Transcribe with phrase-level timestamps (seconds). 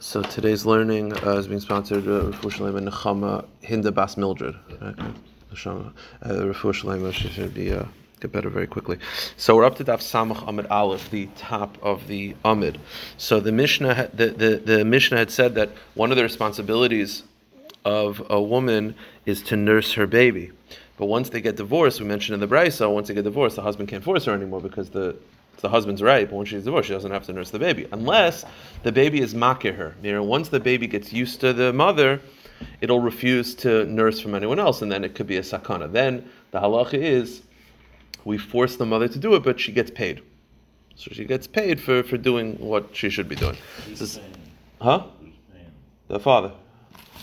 [0.00, 4.56] So today's learning uh, is being sponsored uh, Shalema Nechama Hinda Bas Mildred.
[4.82, 5.04] Okay.
[5.54, 7.12] Neshama.
[7.14, 7.84] She should be uh,
[8.18, 8.98] get better very quickly.
[9.36, 12.80] So we're up to Daf Samach Amid Aleph, the top of the Amid.
[13.18, 17.22] So the Mishnah, the, the the Mishnah had said that one of the responsibilities
[17.84, 20.50] of a woman is to nurse her baby.
[20.96, 23.62] But once they get divorced, we mentioned in the Brisa, once they get divorced, the
[23.62, 25.14] husband can't force her anymore because the
[25.60, 27.86] the husband's right, but when she's divorced, she doesn't have to nurse the baby.
[27.92, 28.44] Unless
[28.82, 29.94] the baby is makir her.
[30.02, 32.20] You know, once the baby gets used to the mother,
[32.80, 35.90] it'll refuse to nurse from anyone else, and then it could be a sakana.
[35.90, 37.42] Then the halacha is
[38.24, 40.22] we force the mother to do it, but she gets paid.
[40.96, 43.56] So she gets paid for, for doing what she should be doing.
[43.88, 44.20] Is-
[44.80, 45.06] huh?
[46.08, 46.52] The father.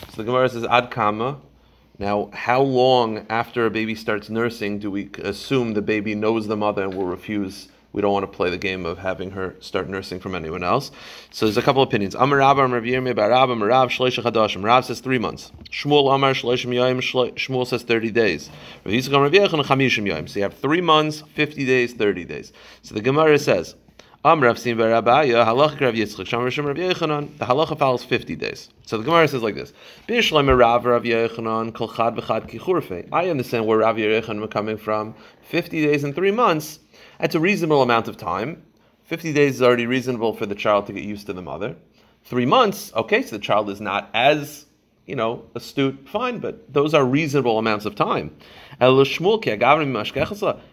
[0.10, 1.40] So the Gemara says ad kama.
[2.00, 6.56] Now, how long after a baby starts nursing do we assume the baby knows the
[6.56, 7.70] mother and will refuse?
[7.94, 10.92] We don't want to play the game of having her start nursing from anyone else.
[11.32, 12.16] So there's a couple opinions.
[12.16, 14.64] Amar Amar Rav Yirmiyah, Bar Rabba, Amar Rav, Shloisha Chadashim.
[14.64, 15.52] Rav says three months.
[15.72, 17.00] Shmuel Amar, Shloishim Yoim,
[17.36, 18.50] Shmuel says 30 days.
[18.86, 20.30] Rav Yitzchak Amar Rav Yechon, Chamishim Yoim.
[20.30, 22.54] So you have three months, 50 days, 30 days.
[22.84, 23.76] So the Gemara says,
[24.26, 27.38] Am Rav Sim Bar Abaya, Halacha Rav Yitzchak, Sham Rishon Rav Yechanan.
[27.38, 28.70] The halacha follows 50 days.
[28.86, 29.74] So the Gemara says like this:
[30.08, 33.08] Bishleim Rav Rav Yechanan, Kol Chad V'Chad Kichurfe.
[33.12, 35.16] I understand where Rav Yechanan is coming from.
[35.44, 36.80] 50 days and three months.
[37.20, 38.64] That's a reasonable amount of time.
[39.06, 41.76] 50 days is already reasonable for the child to get used to the mother.
[42.26, 44.66] Three months, okay, so the child is not as
[45.08, 48.36] you know, astute, fine, but those are reasonable amounts of time.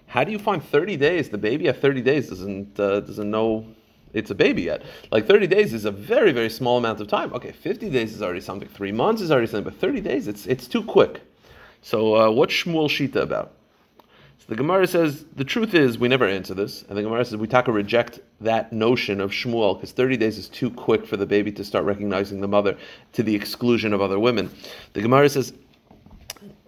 [0.07, 1.29] How do you find 30 days?
[1.29, 3.67] The baby at 30 days doesn't uh, doesn't know
[4.13, 4.83] it's a baby yet.
[5.13, 7.33] Like 30 days is a very, very small amount of time.
[7.33, 10.47] Okay, 50 days is already something, three months is already something, but 30 days, it's
[10.47, 11.23] it's too quick.
[11.81, 13.53] So uh, what's Shmuel Shita about?
[14.45, 17.39] So the Gemara says the truth is we never answer this, and the Gemara says
[17.39, 21.25] we taka reject that notion of Shmuel because 30 days is too quick for the
[21.25, 22.77] baby to start recognizing the mother
[23.15, 24.51] to the exclusion of other women.
[24.93, 25.55] The Gemara says.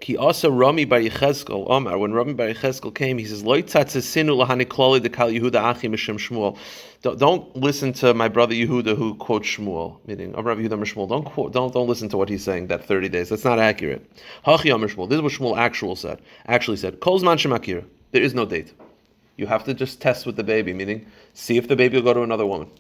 [0.01, 1.97] Ki also Rami Bar Yechezkel Omar.
[1.97, 5.89] When Rami Bar Yechezkel came, he says, "Lo sinu lahani klali de kal Yehuda achi
[5.89, 6.59] mishem Shmuel."
[7.03, 11.09] Don't, listen to my brother Yehuda who quotes Shmuel, meaning oh, Amar Rabbi Yehuda Shmuel.
[11.09, 12.67] Don't quote, don't don't listen to what he's saying.
[12.67, 14.05] That thirty days, that's not accurate.
[14.45, 15.09] Hachi Amar Shmuel.
[15.09, 16.21] This is what Shmuel actual said.
[16.47, 18.75] Actually said, "Kol zman shemakir." There is no date.
[19.37, 22.15] You have to just test with the baby, meaning see if the baby will go
[22.15, 22.71] to another woman.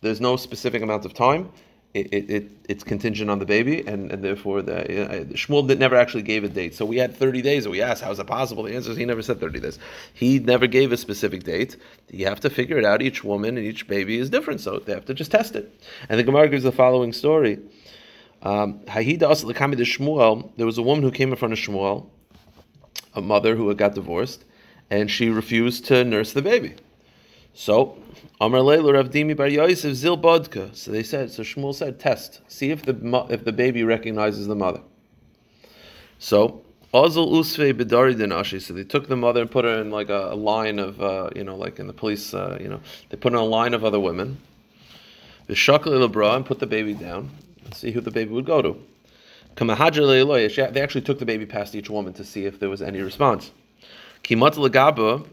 [0.00, 1.50] There's no specific amount of time.
[1.94, 5.78] It, it, it it's contingent on the baby, and, and therefore the uh, Shmuel did,
[5.78, 6.74] never actually gave a date.
[6.74, 8.62] So we had 30 days, and we asked, how is it possible?
[8.62, 9.78] The answer is he never said 30 days.
[10.14, 11.76] He never gave a specific date.
[12.10, 13.02] You have to figure it out.
[13.02, 15.70] Each woman and each baby is different, so they have to just test it.
[16.08, 17.58] And the Gemara gives the following story.
[18.42, 22.08] Um, Hahida also the Shmuel, there was a woman who came in front of Shmuel,
[23.14, 24.44] a mother who had got divorced,
[24.90, 26.74] and she refused to nurse the baby.
[27.54, 27.98] So,
[28.40, 30.74] Amar Leila Rav Dimi Bar Yosef Zil Bodka.
[30.74, 34.54] So they said, so Shmuel said, test, see if the if the baby recognizes the
[34.54, 34.80] mother.
[36.18, 36.62] So,
[36.94, 38.60] Ozil Usve Bidari Dinashi.
[38.60, 41.30] So they took the mother and put her in like a, a line of, uh,
[41.34, 43.84] you know, like in the police, uh, you know, they put in a line of
[43.84, 44.38] other women.
[45.46, 47.30] The Shakal Lebra and put the baby down
[47.64, 48.76] and see who the baby would go to.
[49.56, 53.50] They actually took the baby past each woman to see if there was any response.
[54.22, 55.26] Kimat Lagaba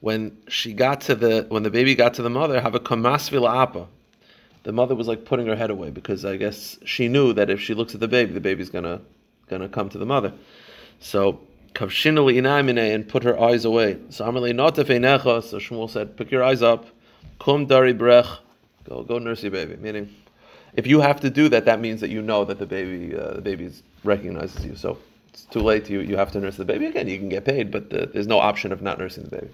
[0.00, 3.54] when she got to the when the baby got to the mother, have a kamasvila
[3.54, 3.86] apa.
[4.62, 7.60] The mother was like putting her head away because I guess she knew that if
[7.60, 9.00] she looks at the baby, the baby's gonna
[9.48, 10.32] gonna come to the mother.
[11.00, 11.40] So
[11.74, 13.98] kavshinali inamine and put her eyes away.
[14.10, 15.44] So Amalei notafeinecha.
[15.44, 16.86] So Shmuel said, pick your eyes up.
[17.38, 18.26] Kum dari brech.
[18.88, 19.76] Go go nurse your baby.
[19.76, 20.14] Meaning,
[20.74, 23.34] if you have to do that, that means that you know that the baby uh,
[23.34, 23.70] the baby
[24.04, 24.76] recognizes you.
[24.76, 25.88] So it's too late.
[25.88, 27.08] You you have to nurse the baby again.
[27.08, 29.48] You can get paid, but uh, there's no option of not nursing the baby.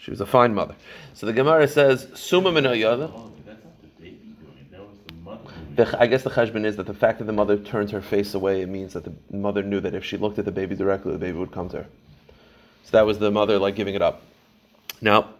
[0.00, 0.74] She was a fine mother.
[1.14, 3.12] So the Gemara says, Suma min hayada.
[3.12, 4.72] But that's not the baby doing it.
[4.72, 5.42] That was the mother.
[5.44, 5.76] doing it.
[5.76, 8.32] The- I guess the cheshbon is that the fact that the mother turns her face
[8.34, 11.12] away, it means that the mother knew that if she looked at the baby directly,
[11.12, 11.86] the baby would come to her.
[12.84, 14.22] So that was the mother like giving it up.
[15.02, 15.34] Now,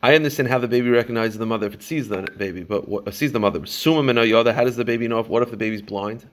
[0.00, 3.08] I understand how the baby recognizes the mother if it sees the baby, but what,
[3.08, 3.66] uh, sees the mother.
[3.66, 4.54] Suma min hayada.
[4.54, 5.18] How does the baby know?
[5.18, 6.28] If, what if the baby's blind?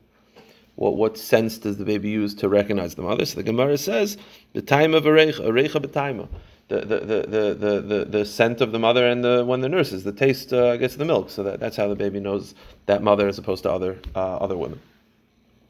[0.75, 3.25] What what sense does the baby use to recognize the mother?
[3.25, 4.17] So the Gemara says,
[4.53, 6.27] the time of arecha, arecha b'taima.
[6.67, 10.03] The, the, the, the, the, the, scent of the mother and the when the nurses,
[10.03, 11.29] the taste, uh, I guess, of the milk.
[11.29, 12.55] So that, that's how the baby knows
[12.87, 14.79] that mother as opposed to other uh, other women.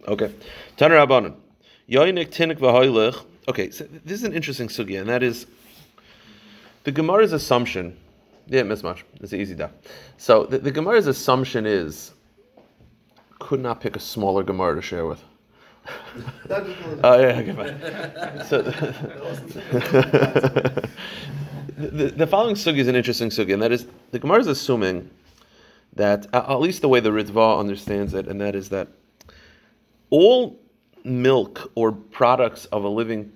[0.08, 0.32] Okay,
[0.78, 1.36] Taner Rabbanon,
[1.90, 3.26] Yoinik tinik v'hoylech.
[3.50, 5.48] Okay, so this is an interesting sugya, and that is
[6.86, 7.98] the Gemara's assumption.
[8.48, 9.04] Yeah, miss much.
[9.20, 9.68] It's an easy da.
[10.18, 12.14] So the, the Gemara's assumption is
[13.40, 15.22] could not pick a smaller Gemara to share with.
[17.04, 18.46] Oh yeah, okay, fine.
[18.46, 18.62] So,
[21.78, 25.10] the, the, following sugi is an interesting sugi, and that is the Gemara is assuming
[25.94, 28.88] that at least the way the Ritva understands it, and that is that
[30.10, 30.60] all
[31.04, 33.32] milk or products of a living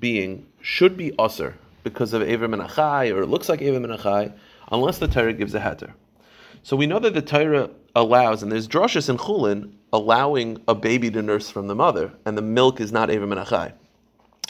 [0.00, 4.32] being should be usr because of Ever Menachai, or it looks like Ever Menachai,
[4.72, 5.92] unless the Torah gives a heter.
[6.62, 11.10] So we know that the Torah allows, and there's drushes in Chulin allowing a baby
[11.10, 13.72] to nurse from the mother, and the milk is not Ever Menachai.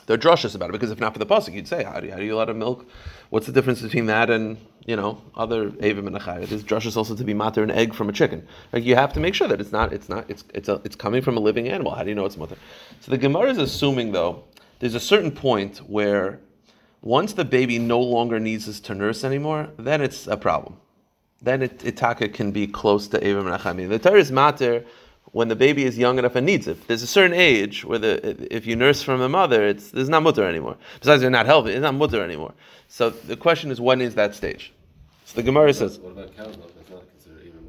[0.06, 2.12] They're drushes about it because if not for the pasuk, you'd say, how do you,
[2.12, 2.88] how do you allow milk?
[3.30, 4.56] What's the difference between that and
[4.86, 6.42] you know other avim and achai?
[6.42, 8.46] It is drushes also to be matter an egg from a chicken.
[8.72, 10.94] Like you have to make sure that it's not it's not it's it's a, it's
[10.94, 11.92] coming from a living animal.
[11.92, 12.56] How do you know it's mother?
[13.00, 14.44] So the Gemara is assuming though
[14.78, 16.38] there's a certain point where
[17.02, 20.76] once the baby no longer needs us to nurse anymore, then it's a problem.
[21.42, 23.66] Then it, itaka can be close to avim and achai.
[23.66, 24.84] I mean, the Torah is matter
[25.36, 26.78] when the baby is young enough and needs it.
[26.88, 30.22] There's a certain age where the, if you nurse from a mother, it's there's not
[30.22, 30.78] mutter anymore.
[30.98, 31.72] Besides, they're not healthy.
[31.72, 32.54] It's not mutter anymore.
[32.88, 34.72] So the question is, when is that stage?
[35.26, 36.72] So the Gemara says, What about cow's milk?
[36.74, 37.60] That's not considered even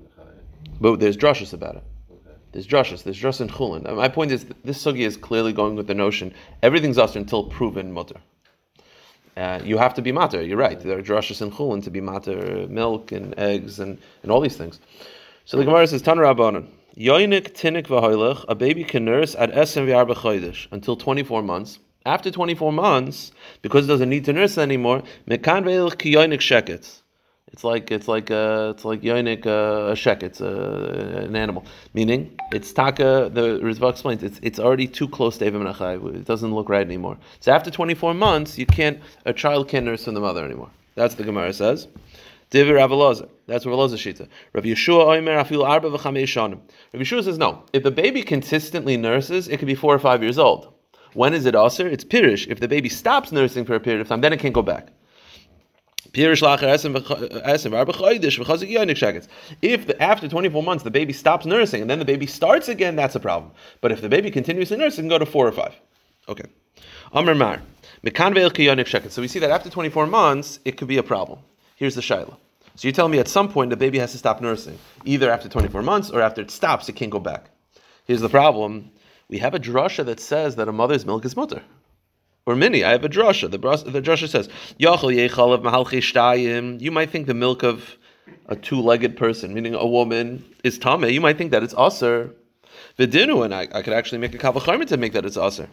[0.80, 1.84] but there's drushes about it.
[2.10, 2.38] Okay.
[2.54, 3.04] There's drushes.
[3.04, 3.86] There's drus and chulin.
[3.86, 7.44] Uh, My point is, this sugi is clearly going with the notion everything's us until
[7.44, 8.22] proven mutter.
[9.36, 10.42] Uh, you have to be matter.
[10.42, 10.80] You're right.
[10.80, 14.56] There are drushes and chulin to be matter, milk and eggs and, and all these
[14.56, 14.80] things.
[15.44, 16.68] So the Gemara says, Tan Rabbanon,
[16.98, 21.78] Yoinik tinik v'hoilech, a baby can nurse at esem v'arba until 24 months.
[22.08, 27.04] After 24 months, because it doesn't need to nurse anymore, mekan ki yoinik sheketz.
[27.52, 30.24] It's like it's like uh, it's like yoinik uh, a shek.
[30.24, 31.66] It's uh, an animal.
[31.94, 33.30] Meaning, it's taka.
[33.32, 36.16] The Ritva explains it's it's already too close to Evim Nachai.
[36.16, 37.20] It doesn't look right anymore.
[37.42, 40.72] So after 24 months, you can't a child can't nurse from the mother anymore.
[40.96, 41.88] That's the Gemara says.
[42.50, 42.90] Divi Rav.
[43.46, 44.28] That's Rav shita.
[44.54, 46.62] Rav Yeshua Oimer Afil Arba v'Chamei Shanim.
[46.94, 47.64] Rav Yeshua says no.
[47.74, 50.74] If the baby consistently nurses, it could be four or five years old.
[51.14, 51.88] When is it aser?
[51.88, 52.48] It's pirish.
[52.48, 54.90] If the baby stops nursing for a period of time, then it can't go back.
[56.14, 56.42] If
[59.88, 63.16] the, after 24 months the baby stops nursing and then the baby starts again, that's
[63.16, 63.52] a problem.
[63.82, 65.76] But if the baby continues to nurse, it can go to four or five.
[66.30, 66.46] Okay.
[67.14, 67.62] Amr Mar.
[68.04, 68.12] So
[69.22, 71.40] we see that after 24 months, it could be a problem.
[71.78, 72.36] Here's the shaila.
[72.76, 75.48] So you're telling me at some point the baby has to stop nursing, either after
[75.48, 77.52] 24 months or after it stops, it can't go back.
[78.06, 78.92] Here's the problem.
[79.30, 81.62] We have a drasha that says that a mother's milk is mutter.
[82.48, 83.52] Or mini, I have a drasha.
[83.52, 83.58] The,
[83.92, 86.82] the drasha says, Yachal of.
[86.82, 87.98] You might think the milk of
[88.48, 91.04] a two-legged person, meaning a woman, is tame.
[91.04, 92.34] You might think that it's aser.
[92.98, 95.70] Vidinu, and I, I could actually make a kavacharmit to make that it's aser.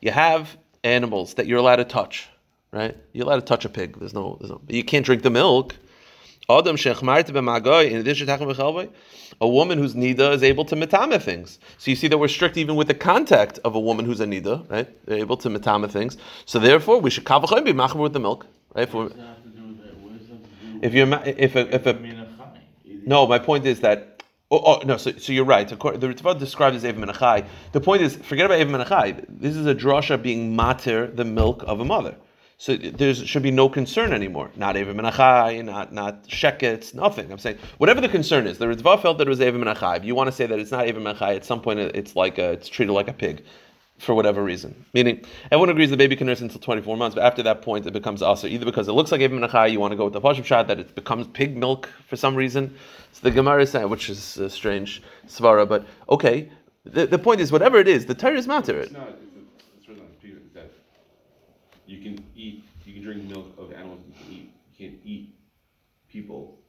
[0.00, 2.28] You have animals that you're allowed to touch,
[2.72, 2.96] right?
[3.12, 3.98] You're allowed to touch a pig.
[3.98, 5.76] There's no, there's no, but you can't drink the milk.
[6.50, 8.90] Adam shechmarta b'magoy, in addition to
[9.40, 11.58] a woman who's nida is able to metame things.
[11.76, 14.26] So you see that we're strict even with the contact of a woman who's a
[14.26, 14.88] nida, right?
[15.06, 16.16] They're able to metame things.
[16.46, 18.84] So therefore, we should kavachayim be machmer with the milk, right?
[18.84, 19.96] If, we're, What does that have to do with that?
[19.98, 22.18] What does that have to do with if you're if a, if I a mean,
[22.18, 22.28] a
[23.06, 24.17] no, my point is that.
[24.50, 25.68] Oh, oh no, so, so you're right.
[25.68, 27.46] The Ritva described as Evim Menachai.
[27.72, 29.26] The point is, forget about Evim Menachai.
[29.28, 32.16] This is a drasha being mater, the milk of a mother.
[32.56, 34.50] So there should be no concern anymore.
[34.56, 37.30] Not Evim Menachai, not not shekets, nothing.
[37.30, 38.56] I'm saying whatever the concern is.
[38.56, 39.98] The Ritva felt that it was Evim Menachai.
[39.98, 42.38] If you want to say that it's not Evim Menachai, at some point it's like
[42.38, 43.44] a, it's treated like a pig.
[43.98, 47.42] For whatever reason, meaning everyone agrees the baby can nurse until 24 months, but after
[47.42, 49.96] that point it becomes also either because it looks like Evim Menachai, you want to
[49.96, 52.76] go with the Pashim shot that it becomes pig milk for some reason.
[53.12, 56.48] So the Gemara is saying, which is a strange svara, but okay.
[56.84, 58.80] The, the point is, whatever it is, the Torah is matter.
[58.80, 59.08] It's not.
[59.76, 60.70] It's, really not that
[61.86, 62.64] you can eat.
[62.84, 64.00] You can drink milk of animals.
[64.06, 64.52] You can eat.
[64.76, 65.34] You can't eat
[66.08, 66.60] people.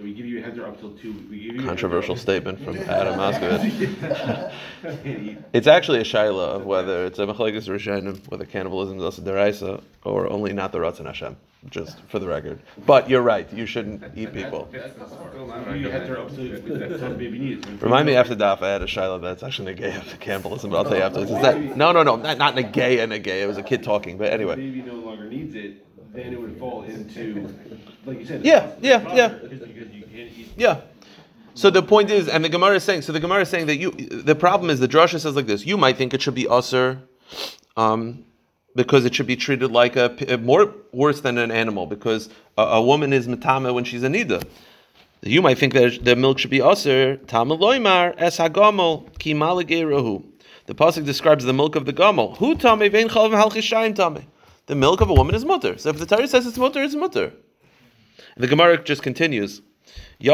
[0.00, 1.12] So we give you a heads up till two.
[1.28, 4.02] We give you a Controversial heads statement from Adam Moskovitz.
[4.02, 4.52] up.
[4.82, 5.38] Can't eat.
[5.52, 9.82] It's actually a shaila of whether it's a machlekes rishonim, whether cannibalism is also deraisa
[10.02, 11.36] or only not the ratzon Hashem.
[11.68, 13.52] Just for the record, but you're right.
[13.52, 14.70] You shouldn't eat people.
[14.72, 15.66] That's not smart.
[15.66, 17.68] We give you a heads up till that's what baby needs.
[17.82, 18.62] Remind me after daf.
[18.62, 21.30] I had a shaila that's actually negay of cannibalism, but I'll tell you afterwards.
[21.30, 23.42] Is that no, no, no, not, not negay and negay.
[23.42, 24.56] It was a kid talking, but anyway.
[24.56, 27.54] baby no longer needs it, then it would fall into,
[28.04, 28.44] like you said.
[28.44, 29.28] Yeah, yeah, yeah.
[29.28, 30.52] Because because you can't eat.
[30.56, 30.80] Yeah.
[31.54, 33.76] So the point is, and the Gemara is saying, so the Gemara is saying that
[33.76, 36.48] you, the problem is the drasha says like this: you might think it should be
[36.48, 37.00] usher,
[37.76, 38.24] um,
[38.74, 42.82] because it should be treated like a, more worse than an animal, because a, a
[42.82, 44.42] woman is matama when she's a nida.
[45.22, 47.16] You might think that the milk should be usher.
[47.16, 50.24] Tama loymar es hagamol ki malagerahu.
[50.64, 52.38] The pasuk describes the milk of the gamol.
[52.38, 54.26] Who tame vein chalav halchishayim tame.
[54.66, 55.76] The milk of a woman is mutter.
[55.76, 57.32] So if the Torah says it's mutter, it's mutter.
[58.36, 59.62] The Gemara just continues.
[60.18, 60.32] You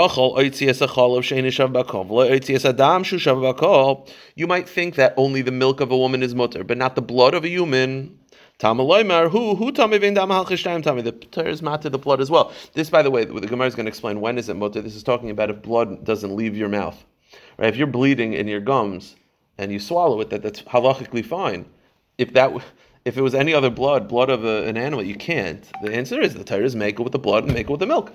[4.47, 7.35] might think that only the milk of a woman is mutter, but not the blood
[7.35, 8.19] of a human.
[8.59, 8.75] The
[11.47, 12.53] is matter the blood as well.
[12.73, 14.81] This, by the way, the Gemara is going to explain when is it mutter.
[14.83, 17.05] This is talking about if blood doesn't leave your mouth.
[17.59, 17.69] Right?
[17.69, 19.15] If you're bleeding in your gums
[19.59, 21.67] and you swallow it, that, that's halachically fine.
[22.19, 22.53] If that
[23.07, 25.65] if it was any other blood, blood of a, an animal, you can't.
[25.81, 27.79] The answer is the Torah is make it with the blood and make it with
[27.79, 28.13] the milk.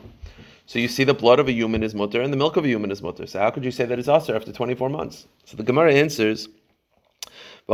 [0.65, 2.67] So you see the blood of a human is mutter and the milk of a
[2.67, 3.25] human is mutter.
[3.25, 5.27] So how could you say that it's aser after 24 months?
[5.45, 6.49] So the Gemara answers,
[7.67, 7.73] the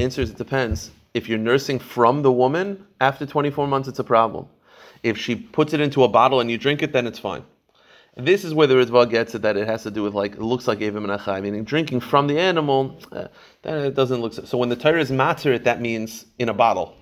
[0.00, 0.90] answer is it depends.
[1.14, 4.48] If you're nursing from the woman, after 24 months, it's a problem.
[5.04, 7.44] If she puts it into a bottle and you drink it, then it's fine.
[8.16, 10.42] This is where the Ritva gets it that it has to do with like it
[10.42, 12.98] looks like Evim and Achai, meaning drinking from the animal.
[13.10, 13.28] Uh,
[13.62, 14.44] then it doesn't look so.
[14.44, 16.94] So when the Torah is matter, it that means in a bottle.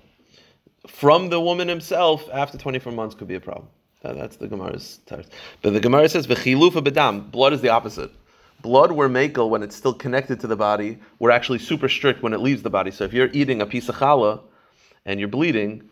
[0.87, 3.67] From the woman himself, after 24 months could be a problem.
[4.03, 5.25] That, that's the Gemara's Torah.
[5.61, 7.29] But the Gemara says v'chilufa bedam.
[7.29, 8.11] Blood is the opposite.
[8.61, 10.97] Blood we're makel when it's still connected to the body.
[11.19, 12.91] We're actually super strict when it leaves the body.
[12.91, 14.41] So if you're eating a piece of challah
[15.05, 15.89] and you're bleeding,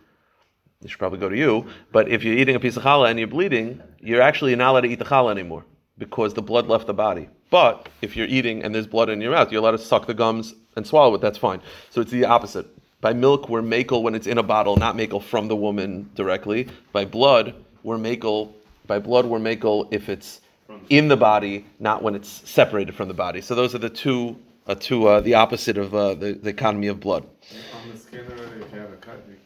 [0.81, 1.65] they should probably go to you.
[1.91, 4.81] But if you're eating a piece of challah and you're bleeding, you're actually not allowed
[4.81, 5.65] to eat the challah anymore
[5.98, 7.27] because the blood left the body.
[7.50, 10.13] But if you're eating and there's blood in your mouth, you're allowed to suck the
[10.13, 11.21] gums and swallow it.
[11.21, 11.62] That's fine.
[11.89, 12.67] So it's the opposite.
[13.01, 16.69] By milk, we're makel when it's in a bottle, not makel from the woman directly.
[16.93, 18.53] By blood, we're makel.
[18.88, 20.41] By blood, we're makel if it's
[20.89, 23.41] in the body, not when it's separated from the body.
[23.41, 26.88] So those are the two, uh, two uh, the opposite of uh, the, the economy
[26.88, 27.25] of blood.
[27.74, 29.38] On the skin if you have a cut, you.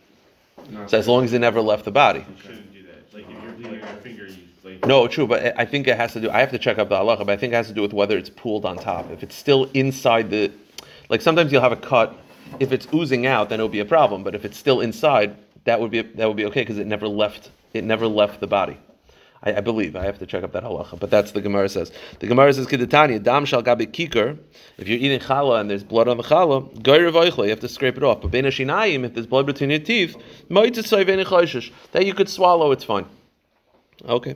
[0.72, 2.20] Not- So as long as it never left the body.
[2.20, 3.14] You shouldn't do that.
[3.14, 4.86] Like if you're bleeding your finger, you like.
[4.86, 6.30] No, true, but I- I think it has to do.
[6.30, 7.94] I have to check up the halacha, but I think it has to do with
[7.94, 9.12] whether it's pooled on top.
[9.12, 10.52] If it's still inside the,
[11.10, 12.16] like sometimes you'll have a cut.
[12.60, 14.24] If it's oozing out, then it'll be a problem.
[14.24, 17.08] But if it's still inside, that would be that would be okay because it never
[17.08, 17.50] left.
[17.74, 18.78] It never left the body.
[19.44, 21.92] I, I believe I have to check up that halacha, but that's the Gemara says.
[22.20, 24.38] The Gemara says Kedetani dam shal gabi kikar.
[24.78, 27.98] If you're eating challah and there's blood on the challah, goyre you have to scrape
[27.98, 28.22] it off.
[28.22, 30.16] But bein shinayim, if there's blood between your teeth,
[30.50, 33.06] that you could swallow, it's fine.
[34.06, 34.36] Okay.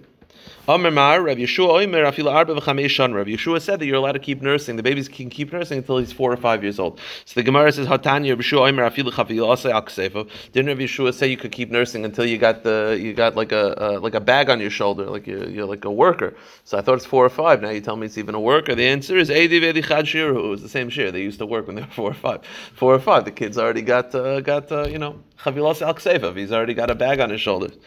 [0.70, 3.14] Amar Mar, Rav Yeshua Omer, Afila Arba Shan.
[3.14, 4.76] Rav Yeshua said that you're allowed to keep nursing.
[4.76, 7.00] The babies can keep nursing until he's four or five years old.
[7.24, 10.30] So the Gemara says, Hatanya, Rav Yeshua Omer, Afila Chavila Asay Aksefa.
[10.52, 13.54] Didn't Rav Yeshua say you could keep nursing until you got the you got like
[13.54, 16.36] a uh, like a bag on your shoulder, like you're, you're like a worker.
[16.66, 17.62] So I thought it's four or five.
[17.62, 18.76] Now you tell me it's even a worker.
[18.76, 20.62] The answer is Edi Vedi Chad Shiru.
[20.62, 21.12] The same shir.
[21.12, 22.42] They used to work when they were four or five.
[22.74, 23.24] Four or five.
[23.24, 26.34] The kid's already got uh, got uh, you know Chavilas Al.
[26.34, 27.78] He's already got a bag on his shoulders.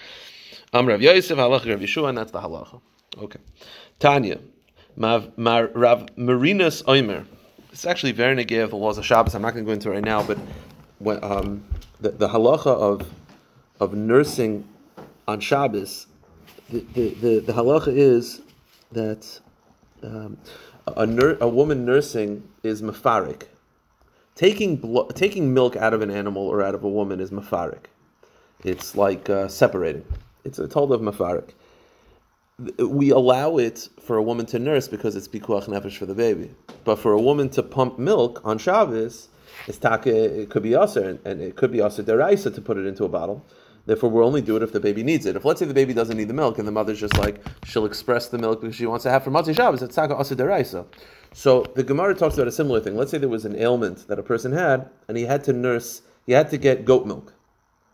[0.73, 2.81] Am Rav Yosef Halach Rav Yeshua, and that's the halacha.
[3.19, 3.41] Okay.
[3.99, 4.39] Tanya,
[4.95, 7.27] Mav, Mar, Rav Marinus Oimer.
[7.73, 9.35] Is actually very negay of the laws of Shabbos.
[9.35, 10.39] I'm not going to go into it right now, but
[10.99, 11.65] when, um,
[12.01, 13.09] the, the halacha of
[13.81, 14.65] of nursing
[15.27, 16.07] on Shabbos,
[16.69, 18.43] the, the, the, the halacha is
[18.93, 19.41] that
[20.03, 20.37] um,
[20.87, 23.45] a, nur- a woman nursing is mafarik.
[24.37, 27.87] Taking blo- taking milk out of an animal or out of a woman is mafarik.
[28.63, 30.05] It's like uh, separating.
[30.45, 31.51] It's a told of mafarik
[32.79, 36.51] we allow it for a woman to nurse because it's pikuach nefesh for the baby.
[36.85, 39.29] But for a woman to pump milk on Shabbos,
[39.67, 42.87] it's taka, it could be aser, and it could be aser deraisa to put it
[42.87, 43.45] into a bottle.
[43.87, 45.37] Therefore, we'll only do it if the baby needs it.
[45.37, 47.87] If let's say the baby doesn't need the milk and the mother's just like she'll
[47.87, 50.85] express the milk because she wants to have for Matzah Shabbos, it's taka aser deraisa.
[51.33, 52.97] So the Gemara talks about a similar thing.
[52.97, 56.03] Let's say there was an ailment that a person had, and he had to nurse,
[56.27, 57.33] he had to get goat milk,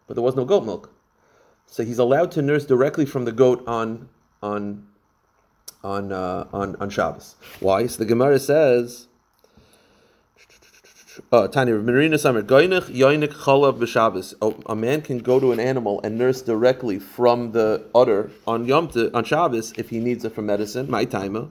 [0.06, 0.95] but there was no goat milk.
[1.66, 4.08] So he's allowed to nurse directly from the goat on
[4.42, 4.87] on
[5.85, 7.37] on uh, on on Shabbos.
[7.61, 7.87] Why?
[7.87, 9.08] So the Gemara says.
[11.32, 11.49] Uh.
[14.42, 18.66] Oh, A man can go to an animal and nurse directly from the udder on
[18.66, 20.90] Yom Tov, on Shabbos if he needs it for medicine.
[20.90, 21.49] My timer.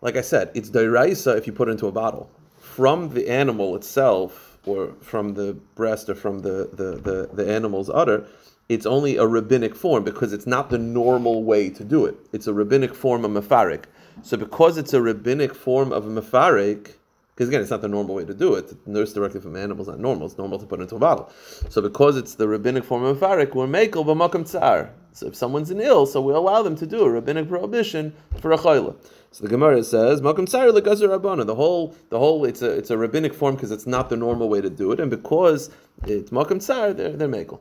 [0.00, 2.30] Like I said, it's deraisa if you put it into a bottle.
[2.58, 7.90] From the animal itself, or from the breast, or from the, the, the, the animal's
[7.90, 8.26] udder,
[8.68, 12.16] it's only a rabbinic form because it's not the normal way to do it.
[12.32, 13.84] It's a rabbinic form of mafarik.
[14.22, 16.92] So because it's a rabbinic form of a mafarik,
[17.34, 18.68] because again, it's not the normal way to do it.
[18.68, 20.26] To nurse directly from animals not normal.
[20.26, 21.32] It's normal to put into a bottle.
[21.68, 24.90] So because it's the rabbinic form of mafarik, we're makel b'makam tsar.
[25.20, 28.52] So if someone's an ill, so we allow them to do a rabbinic prohibition for
[28.52, 28.96] a chayla.
[29.32, 32.88] So the Gemara says, "Makam tsar legazer rabbana." The whole, the whole, it's a, it's
[32.88, 35.68] a rabbinic form because it's not the normal way to do it, and because
[36.06, 37.60] it's makam tsar, they're they're makel.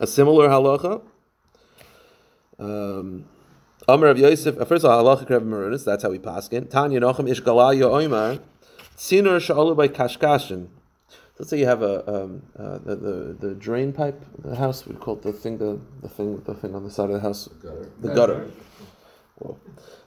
[0.00, 1.02] A similar halacha.
[2.58, 3.26] Um,
[3.86, 4.58] Amr of Yosef.
[4.58, 5.84] uh, First of all, halacha Reb Marinus.
[5.84, 6.70] That's how we paskin.
[6.70, 8.40] Tanya Nochem Ish Galaya Oimar.
[8.96, 10.68] Tzinur Shalu by Kashkashin.
[11.38, 14.86] Let's say you have a um, uh, the, the the drain pipe, in the house.
[14.86, 17.20] We call it the thing, the, the thing, the thing on the side of the
[17.20, 17.48] house.
[17.62, 17.88] Gutter.
[18.00, 18.50] The gutter.
[19.38, 19.56] Whoa.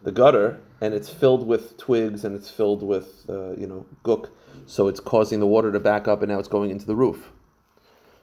[0.03, 4.29] the gutter and it's filled with twigs and it's filled with uh, you know gook,
[4.65, 7.31] so it's causing the water to back up and now it's going into the roof.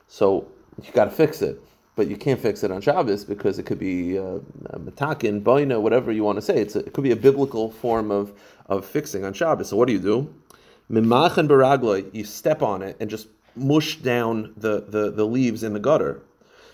[0.08, 0.48] So
[0.82, 1.62] you got to fix it,
[1.96, 4.40] but you can't fix it on Shabbos because it could be uh,
[4.78, 6.58] matakin, boina, whatever you want to say.
[6.58, 9.70] It's a, it could be a biblical form of of fixing on Shabbos.
[9.70, 10.34] So what do you do?
[10.90, 15.72] Mimachan baragloy, you step on it and just mush down the, the, the leaves in
[15.74, 16.22] the gutter.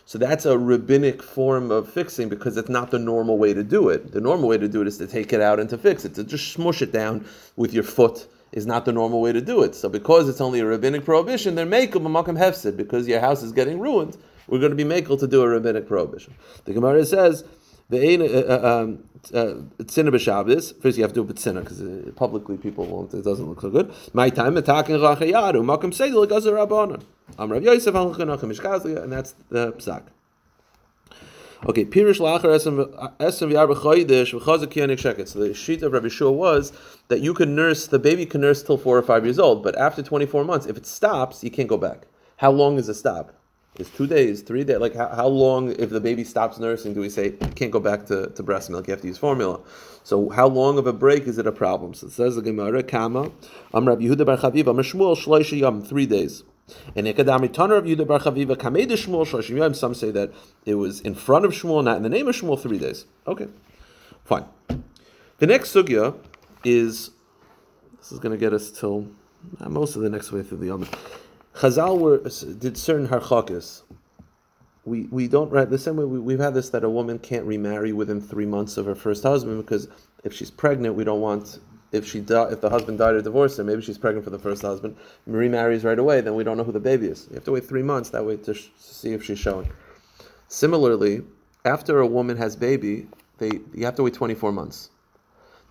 [0.07, 3.89] So that's a rabbinic form of fixing because it's not the normal way to do
[3.89, 4.13] it.
[4.13, 6.15] The normal way to do it is to take it out and to fix it.
[6.17, 9.63] To just smush it down with your foot is not the normal way to do
[9.63, 9.75] it.
[9.75, 13.51] So because it's only a rabbinic prohibition, they're makel b'makam hefsid because your house is
[13.51, 14.17] getting ruined.
[14.47, 16.35] We're going to be makel to do a rabbinic prohibition.
[16.67, 17.45] The Gemara says
[17.91, 20.81] the ein um, tzina b'Shabbos.
[20.81, 23.13] First, you have to do b'tzina because uh, publicly people won't.
[23.15, 23.93] It doesn't look so good.
[24.13, 27.03] My time attacking rachayaru makam seidel gazer rabbanon.
[27.39, 30.05] Am Rav Yosef halachanach mishkazli, and that's the psak.
[31.67, 35.29] Okay, Pirish Lacher Esem Yarba Chodesh V'Chazak Kiyanik Sheket.
[35.29, 36.75] So the sheet of Rabbi Shua was
[37.09, 39.75] that you can nurse the baby can nurse till four or five years old, but
[39.79, 42.07] after twenty four months, if it stops, you can't go back.
[42.37, 43.33] How long is a stop?
[43.77, 44.79] Is two days, three days?
[44.79, 46.95] Like how, how long if the baby stops nursing?
[46.95, 48.87] Do we say can't go back to, to breast milk?
[48.87, 49.61] You have to use formula.
[50.05, 51.93] So how long of a break is it a problem?
[51.93, 53.33] So it says the Gemara Kama
[53.75, 56.45] Am Rabbi Yehuda Bar Chaviv Am Shloisha Yom three days.
[56.95, 59.75] And Ekadami Tanur of Yehuda Bar Chaviva Kamei de Shmuel Shloishim Yom.
[59.75, 60.33] Some say that
[60.65, 62.61] it was in front of Shmuel, not in the name of Shmuel.
[62.61, 63.07] Three days.
[63.27, 63.49] Okay,
[64.25, 64.45] fine.
[65.39, 66.17] The next sugya
[66.63, 67.11] is
[67.99, 69.09] this is going to get us till
[69.61, 70.87] uh, most of the next way through the Yom.
[71.57, 72.19] Chazal were,
[72.59, 73.83] did certain harchakas.
[74.85, 77.47] We we don't right the same way we, we've had this that a woman can't
[77.47, 79.89] remarry within three months of her first husband because
[80.25, 81.59] if she's pregnant we don't want
[81.91, 84.39] if she di- if the husband died or divorced her maybe she's pregnant for the
[84.39, 84.95] first husband
[85.27, 87.65] remarries right away then we don't know who the baby is you have to wait
[87.67, 89.71] three months that way to, sh- see if she's showing.
[90.49, 91.23] Similarly,
[91.65, 93.07] after a woman has baby,
[93.39, 94.91] they you have to wait twenty four months.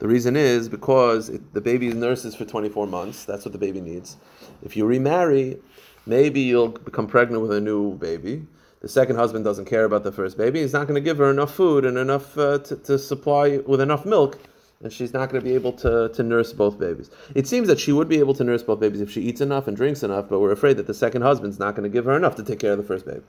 [0.03, 3.23] The reason is because it, the baby nurses for 24 months.
[3.23, 4.17] That's what the baby needs.
[4.61, 5.61] If you remarry,
[6.05, 8.45] maybe you'll become pregnant with a new baby.
[8.81, 10.59] The second husband doesn't care about the first baby.
[10.59, 13.79] He's not going to give her enough food and enough uh, to, to supply with
[13.79, 14.39] enough milk,
[14.81, 17.09] and she's not going to be able to, to nurse both babies.
[17.33, 19.69] It seems that she would be able to nurse both babies if she eats enough
[19.69, 22.17] and drinks enough, but we're afraid that the second husband's not going to give her
[22.17, 23.23] enough to take care of the first baby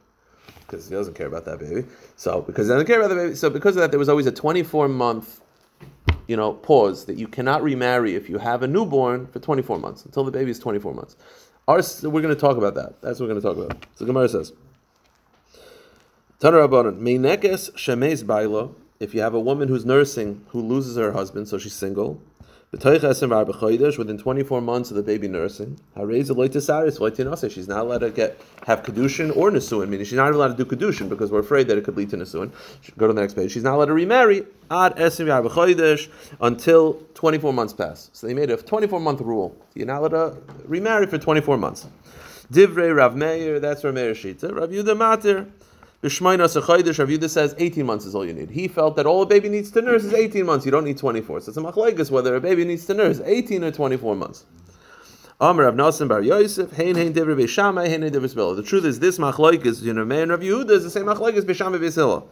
[0.67, 1.87] because he doesn't care about that baby.
[2.17, 4.27] So because he doesn't care about the baby, so because of that, there was always
[4.27, 5.41] a 24 month
[6.27, 10.05] you know, pause that you cannot remarry if you have a newborn for 24 months
[10.05, 11.17] until the baby is 24 months.
[11.69, 13.01] Our, we're going to talk about that.
[13.01, 13.87] That's what we're going to talk about.
[13.97, 14.53] So Gemara says,
[16.41, 18.75] Tanarabanan, Meinekes shemes bailo.
[19.01, 22.21] If you have a woman who's nursing who loses her husband, so she's single,
[22.81, 29.51] within 24 months of the baby nursing, she's not allowed to get have kedushin or
[29.51, 32.11] nesuin, meaning she's not allowed to do kedushin because we're afraid that it could lead
[32.11, 32.51] to nesuin.
[32.97, 33.53] Go to the next page.
[33.53, 34.99] She's not allowed to remarry ad
[36.41, 38.11] until 24 months pass.
[38.13, 39.57] So they made a 24 month rule.
[39.75, 41.87] You're not allowed to remarry for 24 months.
[42.53, 44.55] Divrei Rav Meir, that's Rav Meir Shita.
[44.55, 45.51] Rav Yudah Matir.
[46.05, 48.51] B'shmayna Sechaydish, Rav Yudah says 18 months is all you need.
[48.51, 50.67] He felt that all a baby needs to nurse is 18 months.
[50.67, 51.41] You don't need 24.
[51.41, 54.45] So it's a machlekes whether a baby needs to nurse 18 or 24 months.
[55.41, 58.57] Amr Rav Nasim Bar Yosef, Hein Hein Divrei Beishamai, Hein Hein.
[58.57, 61.79] The truth is, this machlekes, you know, man Rav Yehuda is the same machlekes Beishamai
[61.79, 62.27] Beisila.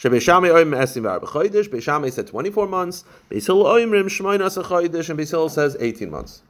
[0.00, 1.68] Shebeshamai oim esim var b'chodesh.
[1.68, 3.04] Beishamai said 24 months.
[3.30, 6.42] Beisil oimrim shmoyna sechodesh, and Beisil says 18 months.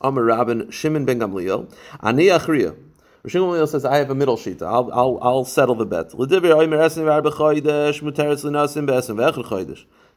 [0.00, 2.76] Amr Rabin Shimon ben Gamliel, Ani Achriya.
[3.24, 4.60] Rishon says, I have a middle sheet.
[4.60, 6.12] I'll, I'll, I'll settle the bet.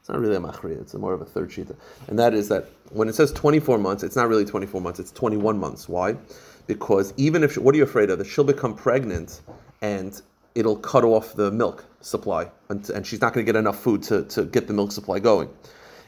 [0.07, 1.67] It's not really a machriya, it's more of a third sheet.
[2.07, 5.11] And that is that when it says 24 months, it's not really 24 months, it's
[5.11, 5.87] 21 months.
[5.87, 6.15] Why?
[6.65, 8.17] Because even if, she, what are you afraid of?
[8.19, 9.41] That she'll become pregnant
[9.81, 10.21] and
[10.55, 14.03] it'll cut off the milk supply and, and she's not going to get enough food
[14.03, 15.49] to, to get the milk supply going.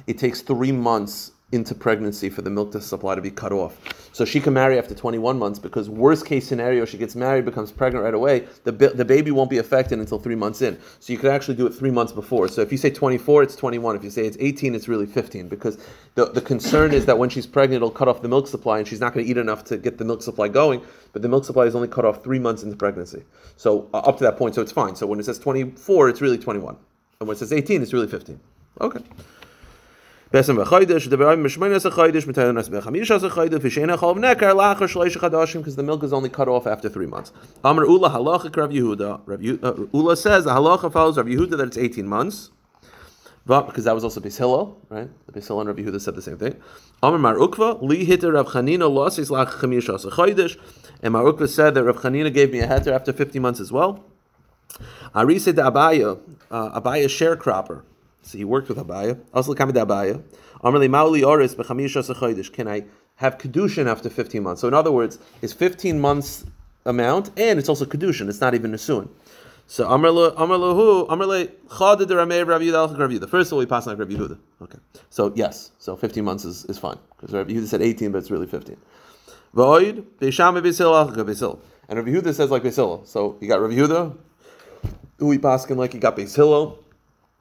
[0.06, 3.78] It takes three months into pregnancy for the milk to supply to be cut off.
[4.14, 7.72] So she can marry after 21 months because worst case scenario, she gets married, becomes
[7.72, 8.48] pregnant right away.
[8.64, 10.80] The, the baby won't be affected until three months in.
[11.00, 12.48] So you could actually do it three months before.
[12.48, 13.96] So if you say 24, it's 21.
[13.96, 15.78] If you say it's 18, it's really 15 because
[16.16, 18.88] the, the concern is that when she's pregnant, it'll cut off the milk supply and
[18.88, 20.82] she's not going to eat enough to get the milk supply going.
[21.14, 23.24] But the milk supply is only cut off three months into pregnancy.
[23.58, 24.96] So uh, up to that point, so it's fine.
[24.96, 26.78] So when it says 24, it's really 21.
[27.20, 28.40] And when it says 18, it's really 15.
[28.82, 29.00] Okay.
[30.32, 35.58] Besem v'chodesh, the be'ayim mishmenes v'chodesh, mitayonas b'chamisha v'chodesh, v'sheina chol v'nekar, lachar shleish chadashim,
[35.58, 37.32] because the milk is only cut off after three months.
[37.64, 39.22] Amr Ula halacha Rav Yehuda.
[39.26, 42.52] Rav uh, Ula says the halacha follows Rav Yehuda that it's 18 months.
[43.48, 45.10] But because that was also Beis Hillel, right?
[45.32, 46.62] Beis Hillel and Rav Yehuda said the same thing.
[47.02, 50.60] Amr Mar Ukva, li hitter Rav Chanina losis lach chamisha v'chodesh,
[51.02, 53.72] and Mar Ukva said that Rav Chanina gave me a heter after 50 months as
[53.72, 54.06] well.
[55.16, 56.20] Arise de Abaya,
[56.52, 57.82] uh, Abaya sharecropper.
[58.22, 59.20] So he worked with Abaya.
[59.34, 60.22] Also, Kamid Abaya.
[60.64, 62.52] Amrli Mauli Oris Bechamisha Sechoidish.
[62.52, 62.84] Can I
[63.16, 64.62] have Kedushin after 15 months?
[64.62, 66.46] So, in other words, it's 15 months
[66.86, 68.30] amount, and it's also Kedushin.
[68.30, 69.10] It's not even Nesuin.
[69.68, 70.36] So, Amrlahu,
[71.08, 74.38] Amrle Chad de Rameh Rabbi Yehuda Rabbi The First all, we pass on Rabbi Yehuda.
[74.64, 74.80] Okay.
[75.10, 75.72] So, yes.
[75.78, 76.98] So, 15 months is, is fine.
[77.16, 78.76] Because Rabbi Yehuda said 18, but it's really 15.
[79.54, 81.60] Void, Beisham Beisil Alcha Beisil.
[81.88, 83.06] And Rabbi Yehuda says like Beisil.
[83.08, 84.18] So, you got Rabbi Yehuda,
[85.20, 86.78] who we paskin like, you got Beisil,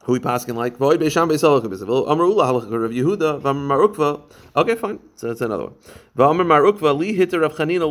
[0.09, 4.21] who we paskin like void beisham beisal beisal amar ula halach Rav Yehuda v'amar marukva.
[4.55, 4.99] Okay, fine.
[5.15, 5.73] So that's another one.
[6.17, 7.85] V'amar marukva li hitter Rav Chanina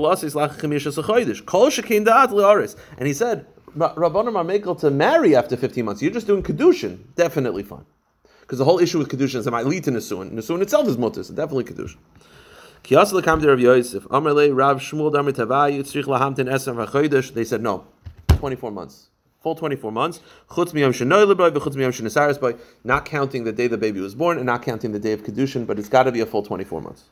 [1.46, 2.76] kol shekein da'at liaris.
[2.96, 6.02] And he said, Rabbanim are to marry after 15 months.
[6.02, 7.14] You're just doing kedushin.
[7.14, 7.84] Definitely fine.
[8.40, 10.32] Because the whole issue with kedushin is it might lead to nesuin.
[10.32, 11.98] Nesuin itself is mutter, so definitely kedushin.
[12.82, 14.06] Kiyas lekam de Rav Yosef.
[14.10, 17.34] Amar le Rav Shmuel damar tavayi tzrich esam v'choydish.
[17.34, 17.86] They said no,
[18.38, 19.10] 24 months
[19.48, 20.20] full 24 months,
[22.38, 25.22] by, not counting the day the baby was born and not counting the day of
[25.22, 27.04] kedushin, but it's got to be a full 24 months.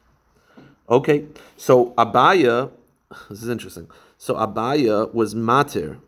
[0.89, 1.25] Okay,
[1.57, 2.71] so Abaya,
[3.31, 3.89] this is interesting.
[4.19, 5.99] So Abaya was matir.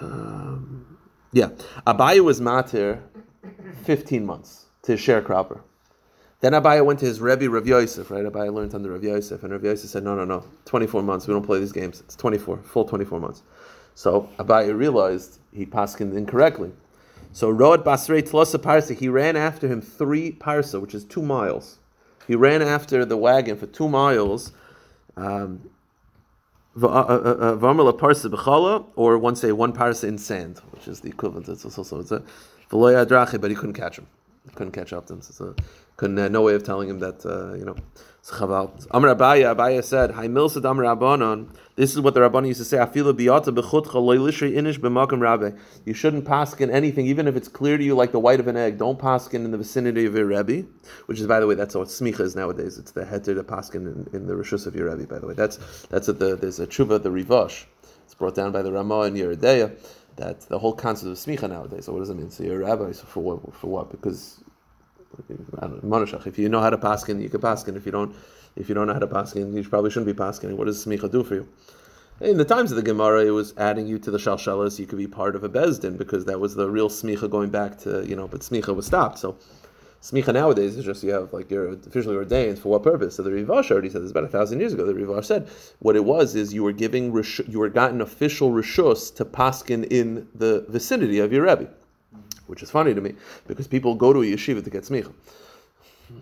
[0.00, 0.98] Um,
[1.32, 1.50] yeah,
[1.86, 3.02] Abaya was matir
[3.84, 5.60] 15 months to sharecropper.
[6.42, 8.24] Then Abaya went to his Rebbe Rav Yosef, right?
[8.24, 11.28] Abaya learned under Rav Yosef, and Rav Yosef said, "No, no, no, 24 months.
[11.28, 12.00] We don't play these games.
[12.00, 13.44] It's 24, full 24 months."
[13.94, 16.72] So Abaye realized he paskined incorrectly.
[17.32, 21.78] So Road Basrei Tlosa Parsa, he ran after him three parsa, which is two miles.
[22.26, 24.52] He ran after the wagon for two miles.
[25.16, 25.70] Um,
[26.76, 31.48] Vamala parsa b'chala, or one say one parsa in sand, which is the equivalent.
[31.48, 32.22] It's also it's a
[32.70, 34.06] v'loya but he couldn't catch him.
[34.44, 35.22] He couldn't catch up to him.
[35.22, 35.54] So
[35.96, 37.76] couldn't uh, no way of telling him that uh, you know.
[38.30, 42.76] Amr Abaya, Abaya said, "Hay milsad Rabbanon." This is what the Rabbanon used to say.
[45.84, 48.56] You shouldn't paskin anything, even if it's clear to you like the white of an
[48.56, 48.78] egg.
[48.78, 50.68] Don't paskin in the vicinity of your rebbe,
[51.06, 52.78] which is, by the way, that's what smicha is nowadays.
[52.78, 55.08] It's the heter to paskin in, in the rishus of your rebbe.
[55.08, 57.64] By the way, that's that's what the there's a tshuva the rivash.
[58.04, 59.72] It's brought down by the Ramah and Yoreh Deah
[60.16, 61.86] that the whole concept of smicha nowadays.
[61.86, 62.30] So what does it mean?
[62.30, 63.54] So you're a rabbi so for what?
[63.54, 63.90] For what?
[63.90, 64.41] Because
[65.18, 67.76] if you know how to paskin, you can paskin.
[67.76, 68.14] If you don't,
[68.56, 70.56] if you don't know how to paskin, you probably shouldn't be paskin.
[70.56, 71.48] What does smicha do for you?
[72.20, 74.78] In the times of the Gemara, it was adding you to the shalshalas.
[74.78, 77.78] You could be part of a bezdin because that was the real smicha going back
[77.78, 78.28] to you know.
[78.28, 79.18] But smicha was stopped.
[79.18, 79.36] So
[80.02, 83.16] smicha nowadays is just you have like you're officially ordained for what purpose?
[83.16, 84.86] So the Rivash already said this about a thousand years ago.
[84.86, 85.48] The Rivash said
[85.80, 87.06] what it was is you were giving
[87.48, 91.70] you were gotten official rishus to paskin in the vicinity of your rebbe
[92.52, 93.14] which is funny to me
[93.46, 95.10] because people go to a yeshiva to get smicha.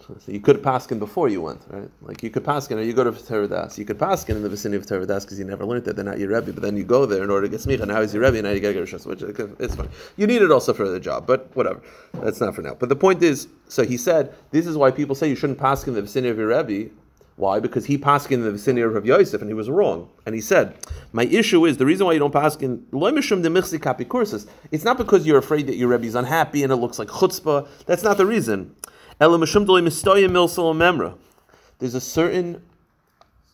[0.07, 1.91] So you could paskin before you went, right?
[2.03, 3.77] Like you could paskin, or you go to Teredas.
[3.77, 6.21] You could paskin in the vicinity of Teredas because you never learned that they're not
[6.21, 6.53] your rebbe.
[6.53, 7.85] But then you go there in order to get smicha.
[7.89, 9.23] Now he's your rebbe, and now you got to get a shus, which
[9.59, 9.89] it's fine.
[10.17, 11.83] You need it also for the job, but whatever.
[12.15, 12.75] That's not for now.
[12.75, 15.89] But the point is, so he said, this is why people say you shouldn't paskin
[15.89, 16.91] in the vicinity of your rebbe
[17.37, 17.61] why?
[17.61, 20.09] Because he paskin in the vicinity of Rav Yosef, and he was wrong.
[20.27, 20.75] And he said,
[21.13, 24.47] "My issue is the reason why you don't paskin loymishum de kapi kursus.
[24.71, 27.67] It's not because you're afraid that your rebbe is unhappy and it looks like chutzpah.
[27.87, 28.75] That's not the reason.
[31.79, 32.63] There's a certain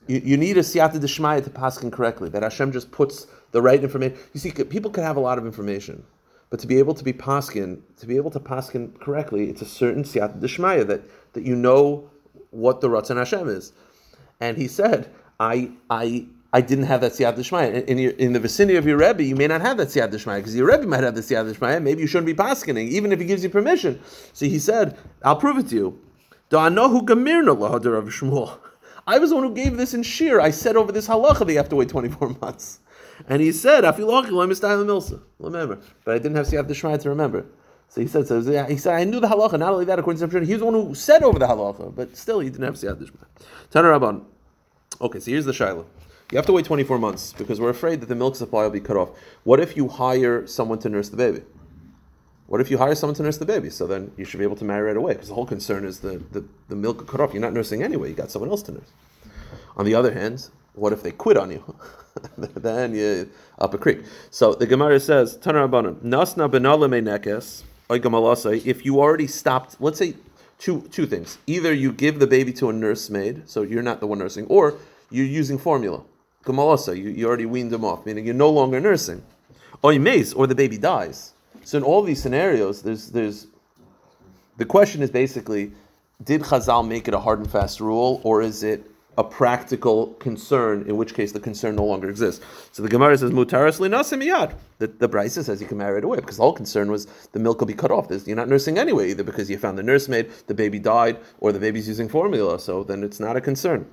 [0.07, 2.29] you, you need a siyata deshmaya to paskin correctly.
[2.29, 4.17] That Hashem just puts the right information.
[4.33, 6.05] You see, people can have a lot of information,
[6.51, 9.67] but to be able to be paskin, to be able to paskin correctly, it's a
[9.67, 12.09] certain siyata deshmaya that that you know
[12.57, 13.73] what the Ratzon Hashem is.
[14.41, 17.85] And he said, I, I, I didn't have that siyat d'shmaya.
[17.87, 20.57] In, in, the vicinity of your Rebbe, you may not have that siyat d'shmaya, because
[20.57, 21.83] your Rebbe might have the siyat d'shmaya.
[21.83, 24.01] Maybe you shouldn't be paskening, even if he gives you permission.
[24.33, 26.01] So he said, I'll prove it to you.
[26.49, 26.69] Do I
[29.19, 30.41] was the one who gave this in Shir.
[30.41, 32.81] I said over this halacha that you have to wait 24 months.
[33.29, 37.47] And he said, Remember, But I didn't have siyat d'shmaya to remember.
[37.89, 39.59] So he said, so he said, I knew the halacha.
[39.59, 41.95] Not only that, according to some he was the one who said over the halacha,
[41.95, 43.27] but still he didn't have siyad dishma.
[43.71, 44.25] Tana Rabban.
[45.01, 45.85] Okay, so here's the shaila.
[46.31, 48.81] You have to wait 24 months because we're afraid that the milk supply will be
[48.81, 49.11] cut off.
[49.45, 51.43] What if you hire someone to nurse the baby?
[52.49, 53.71] What if you hire someone to nurse the baby?
[53.71, 56.01] So then you should be able to marry right away because the whole concern is
[56.01, 57.33] the, the, the milk cut off.
[57.33, 58.09] You're not nursing anyway.
[58.09, 58.93] You got someone else to nurse.
[59.77, 61.77] On the other hand, what if they quit on you?
[62.39, 64.01] then you up a creek.
[64.31, 67.63] So the Gemara says, Tana Rabbanon, Nasna benalame nekes
[68.67, 70.15] if you already stopped, let's say
[70.59, 71.39] two two things.
[71.47, 74.75] Either you give the baby to a nursemaid, so you're not the one nursing, or
[75.11, 76.03] you're using formula.
[76.45, 79.23] Gamalasa, you, you already weaned them off, meaning you're no longer nursing.
[79.83, 81.33] Or you or the baby dies.
[81.65, 83.47] So in all these scenarios, there's there's
[84.57, 85.73] the question is basically,
[86.25, 90.85] did Chazal make it a hard and fast rule, or is it a practical concern,
[90.87, 92.45] in which case the concern no longer exists.
[92.73, 94.55] So the Gemara says, Mutaras linasim.
[94.79, 97.39] The, the Brisa says you can marry it away because the whole concern was the
[97.39, 98.09] milk will be cut off.
[98.27, 101.61] You're not nursing anyway, either because you found the nursemaid, the baby died, or the
[101.61, 103.91] baby's using formula, so then it's not a concern.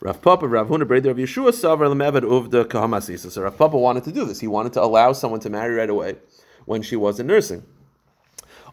[0.00, 3.30] Rav Papa, Rav Huna, Breder, Rav Yeshua, Savar, Lemevad, Uvda, Kahamasisa.
[3.30, 4.40] So Rav Papa wanted to do this.
[4.40, 6.16] He wanted to allow someone to marry right away
[6.64, 7.62] when she wasn't nursing.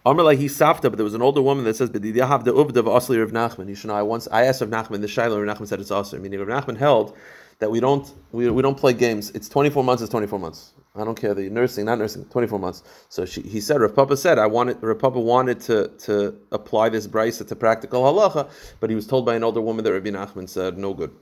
[0.08, 2.86] Amr he safta, but there was an older woman that says, "B'didiyahav the uvda of
[2.86, 3.96] Asli Rav Nachman." You should know.
[3.96, 5.46] I once I asked Rav Nachman the shaila.
[5.46, 6.22] Rav Nachman said it's Asli.
[6.22, 7.14] Meaning Rav Nachman held
[7.60, 9.32] that we don't we, we don't play games.
[9.32, 10.02] It's twenty four months.
[10.02, 10.72] It's twenty four months.
[10.96, 12.24] I don't care the nursing, not nursing.
[12.26, 12.84] Twenty four months.
[13.10, 16.88] So she, he said, Rav Papa said, I wanted Rav Papa wanted to to apply
[16.88, 20.12] this brisa to practical halacha, but he was told by an older woman that Rabbi
[20.12, 21.14] Nachman said no good.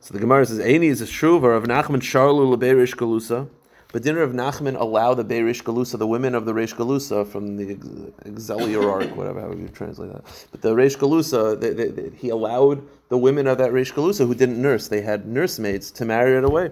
[0.00, 3.48] So the Gemara says, Aini is a shruva of Nachman Sharlu Leberish Galusa.
[3.92, 7.56] But didn't Rav Nachman allow the Beirish Galusa, the women of the Reish Galusa from
[7.56, 7.76] the
[8.24, 10.24] Exilarch, whatever, how you translate that.
[10.50, 14.26] But the Reish Galusa, they, they, they, he allowed the women of that Reish Galusa
[14.26, 16.70] who didn't nurse, they had nursemaids to marry it away.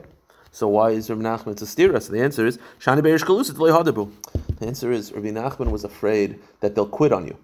[0.50, 2.08] So why is Rav Nachman to steer us?
[2.08, 4.10] The answer is, Shani Beirish Galusa
[4.58, 7.36] The answer is, Rabbi Nachman was afraid that they'll quit on you.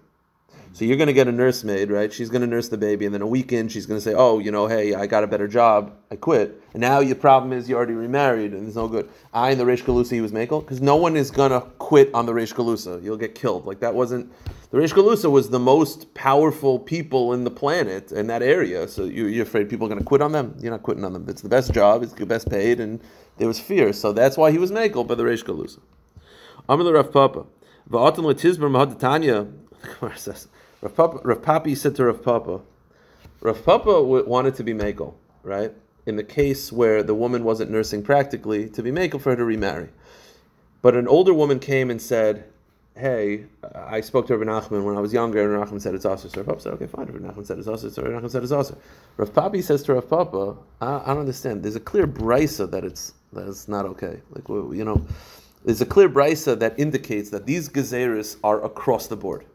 [0.73, 2.13] So you're going to get a nursemaid, right?
[2.13, 4.13] She's going to nurse the baby, and then a week in, she's going to say,
[4.15, 5.93] "Oh, you know, hey, I got a better job.
[6.09, 9.09] I quit." And now your problem is you already remarried, and it's no good.
[9.33, 12.13] I and the Reish Galusa he was makel because no one is going to quit
[12.13, 13.03] on the Reish Galusa.
[13.03, 13.65] You'll get killed.
[13.65, 14.31] Like that wasn't
[14.71, 18.87] the Reish Galusa was the most powerful people in the planet in that area.
[18.87, 20.55] So you, you're afraid people are going to quit on them?
[20.59, 21.25] You're not quitting on them.
[21.27, 22.01] It's the best job.
[22.01, 23.01] It's the best paid, and
[23.37, 23.91] there was fear.
[23.91, 25.79] So that's why he was makel by the Reish Galusa.
[26.69, 27.45] Amr Rav Papa.
[27.89, 29.51] Letizber mahadatanya.
[30.15, 30.47] says.
[30.81, 32.61] Rav, Papa, Rav Papi said to Rav Papa,
[33.41, 35.13] Rav Papa wanted to be Mekel,
[35.43, 35.71] right?
[36.07, 39.45] In the case where the woman wasn't nursing practically, to be Mekel for her to
[39.45, 39.89] remarry.
[40.81, 42.45] But an older woman came and said,
[42.95, 46.27] Hey, I spoke to Rav Nachman when I was younger, and Nachman said it's also.
[46.27, 47.05] So Rav Papa said, Okay, fine.
[47.05, 47.89] Rav Nachman said it's also.
[47.89, 48.75] So Rav Nachman said it's also.
[49.17, 51.61] Rav Papi says to Rav Papa, I, I don't understand.
[51.63, 54.19] There's a clear brisa that it's that it's not okay.
[54.31, 55.05] Like you know,
[55.63, 59.45] there's a clear brisa that indicates that these gezeris are across the board.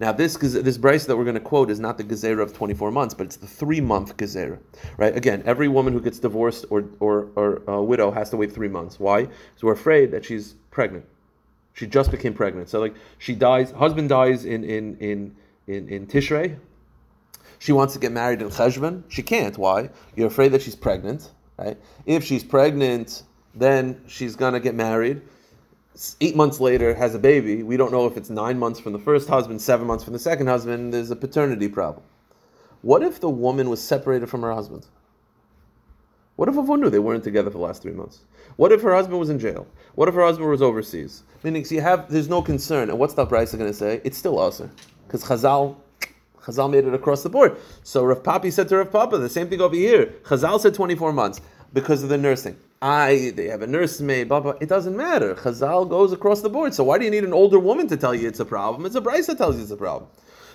[0.00, 2.92] Now, this this brisa that we're going to quote is not the gezerah of 24
[2.92, 4.58] months, but it's the three month gezerah.
[4.96, 5.16] Right?
[5.16, 8.68] Again, every woman who gets divorced or or, or a widow has to wait three
[8.68, 9.00] months.
[9.00, 9.22] Why?
[9.22, 11.04] Because we're afraid that she's pregnant.
[11.74, 12.68] She just became pregnant.
[12.68, 13.72] So, like, she dies.
[13.72, 16.56] Husband dies in in in in, in Tishrei.
[17.58, 19.02] She wants to get married in Cheshvan.
[19.08, 19.58] She can't.
[19.58, 19.90] Why?
[20.14, 21.32] You're afraid that she's pregnant.
[21.58, 21.76] Right?
[22.06, 25.22] If she's pregnant, then she's gonna get married
[26.20, 28.98] eight months later has a baby, we don't know if it's nine months from the
[28.98, 32.04] first husband, seven months from the second husband, there's a paternity problem.
[32.82, 34.86] What if the woman was separated from her husband?
[36.36, 38.20] What if everyone knew they weren't together for the last three months?
[38.54, 39.66] What if her husband was in jail?
[39.96, 41.24] What if her husband was overseas?
[41.42, 42.90] Meaning, so you have, there's no concern.
[42.90, 44.00] And what's that Brisa going to say?
[44.04, 44.70] It's still Aser.
[45.06, 45.76] Because Chazal,
[46.40, 47.56] Chazal made it across the board.
[47.82, 50.14] So Rav Papi said to Rav Papa, the same thing over here.
[50.22, 51.40] Chazal said 24 months
[51.72, 52.56] because of the nursing.
[52.80, 54.54] I they have a nursemaid, blah blah.
[54.60, 55.34] It doesn't matter.
[55.34, 56.74] Chazal goes across the board.
[56.74, 58.86] So why do you need an older woman to tell you it's a problem?
[58.86, 60.08] It's a brisa that tells you it's a problem.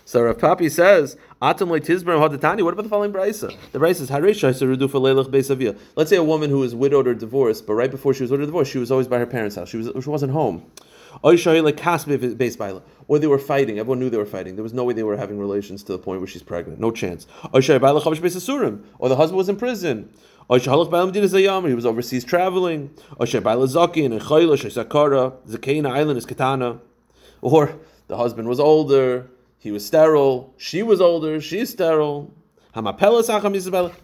[0.06, 3.54] So Rav Papi says, "Atam hadatani." What about the following brisa?
[3.74, 7.14] The brisa says, "Haresha serudufa leilach beisavia." Let's say a woman who is widowed or
[7.14, 9.58] divorced, but right before she was widowed or divorced, she was always by her parents'
[9.58, 9.68] house.
[9.68, 10.64] She was she wasn't home.
[11.22, 13.78] Or they were fighting.
[13.80, 14.56] Everyone knew they were fighting.
[14.56, 16.80] There was no way they were having relations to the point where she's pregnant.
[16.80, 17.28] No chance.
[17.54, 20.10] Or the husband was in prison.
[20.50, 22.92] He was overseas traveling.
[27.42, 27.76] Or
[28.08, 32.34] the husband was older, he was sterile, she was older, she's sterile.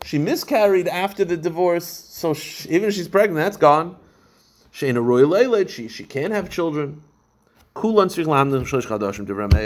[0.05, 3.95] She miscarried after the divorce, so she, even if she's pregnant, that's gone.
[4.71, 4.87] She
[5.67, 7.01] she she can't have children.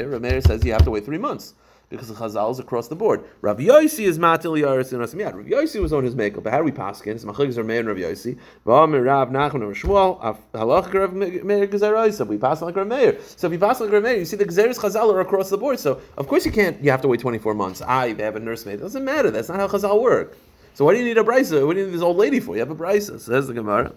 [0.05, 1.53] Rameir says you have to wait three months
[1.93, 3.23] because the Chazal is across the board.
[3.41, 6.63] Rav Yosi is matil yaris in Rav Yosi was on his makeup, but how do
[6.63, 7.13] we paskin?
[7.13, 8.37] It's machlikas Rav Meir and Rav Yosi.
[8.65, 10.37] V'amir Rav Nachman and Shmuel.
[10.53, 12.25] Halach Rav Meir gezerayis.
[12.27, 13.19] We pass like Rav Meir.
[13.37, 15.57] So if you pass like Rav Meir, you see the gezeres Chazal are across the
[15.57, 15.79] board.
[15.79, 16.83] So of course you can't.
[16.83, 17.81] You have to wait twenty four months.
[17.81, 18.79] I they have a nursemaid.
[18.79, 19.29] It doesn't matter.
[19.29, 20.35] That's not how Chazal work.
[20.73, 21.65] So why do you need a brisa?
[21.65, 22.55] What do you need this old lady for?
[22.55, 23.19] You have a brisa.
[23.19, 23.93] Says the Gemara.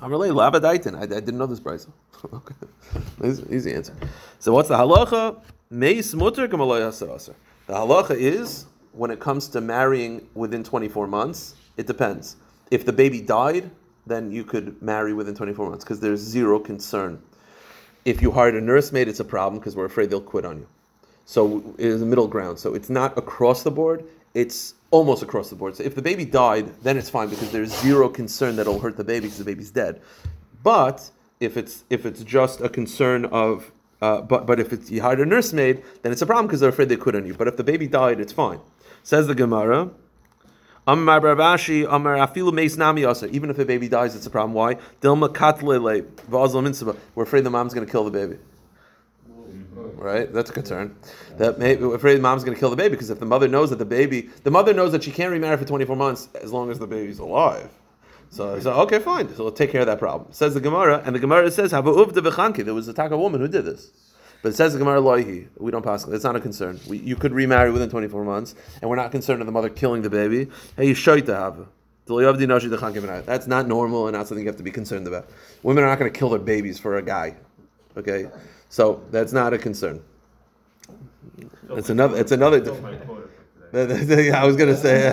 [0.00, 0.96] I'm really labadaitin.
[0.96, 1.88] I, I didn't know this brisa.
[2.32, 2.54] okay,
[3.24, 3.94] easy, easy answer.
[4.38, 5.40] So what's the halacha?
[7.68, 12.34] The halacha is when it comes to marrying within 24 months, it depends.
[12.72, 13.70] If the baby died,
[14.04, 17.22] then you could marry within 24 months because there's zero concern.
[18.04, 20.66] If you hired a nursemaid, it's a problem because we're afraid they'll quit on you.
[21.24, 22.58] So it's a middle ground.
[22.58, 24.04] So it's not across the board,
[24.34, 25.76] it's almost across the board.
[25.76, 28.96] So if the baby died, then it's fine because there's zero concern that it'll hurt
[28.96, 30.02] the baby because the baby's dead.
[30.64, 35.02] But if it's if it's just a concern of uh, but but if it's, you
[35.02, 37.34] hired a nursemaid, then it's a problem because they're afraid they could on you.
[37.34, 38.60] But if the baby died, it's fine.
[39.02, 39.90] Says the Gemara.
[40.86, 41.08] Even
[43.50, 44.54] if the baby dies, it's a problem.
[44.54, 44.74] Why?
[45.02, 46.06] Katlele.
[47.14, 48.38] We're afraid the mom's going to kill the baby.
[49.96, 50.32] Right?
[50.32, 50.96] That's a concern.
[51.36, 53.46] That may, we're afraid the mom's going to kill the baby because if the mother
[53.46, 56.50] knows that the baby, the mother knows that she can't remarry for 24 months as
[56.50, 57.70] long as the baby's alive.
[58.30, 59.34] So, so okay, fine.
[59.34, 60.32] So we'll take care of that problem.
[60.32, 63.64] Says the Gemara, and the Gemara says, "Have There was a Taka woman who did
[63.64, 63.90] this.
[64.42, 65.48] But it says the Gemara loihi.
[65.58, 66.06] We don't pass.
[66.06, 66.80] It's not a concern.
[66.88, 70.02] We, you could remarry within 24 months, and we're not concerned of the mother killing
[70.02, 70.48] the baby.
[70.76, 71.66] Hey, you shoy to have.
[73.26, 75.28] That's not normal and not something you have to be concerned about.
[75.62, 77.36] Women are not going to kill their babies for a guy.
[77.96, 78.28] Okay,
[78.68, 80.02] so that's not a concern.
[81.70, 82.16] It's another.
[82.16, 82.60] It's another.
[83.74, 85.10] I was gonna say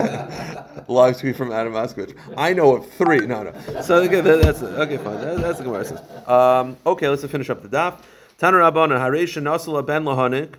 [0.88, 2.16] live tweet from Adam Moskowitz.
[2.36, 3.20] I know of three.
[3.20, 3.80] No, no.
[3.82, 4.96] So okay, that's okay.
[4.96, 5.20] Fine.
[5.20, 6.28] That, that's the Gemara.
[6.28, 8.00] Um, okay, let's finish up the daf.
[8.38, 10.54] Taner Rabbanan Haresha Nasala Ben Lahanik.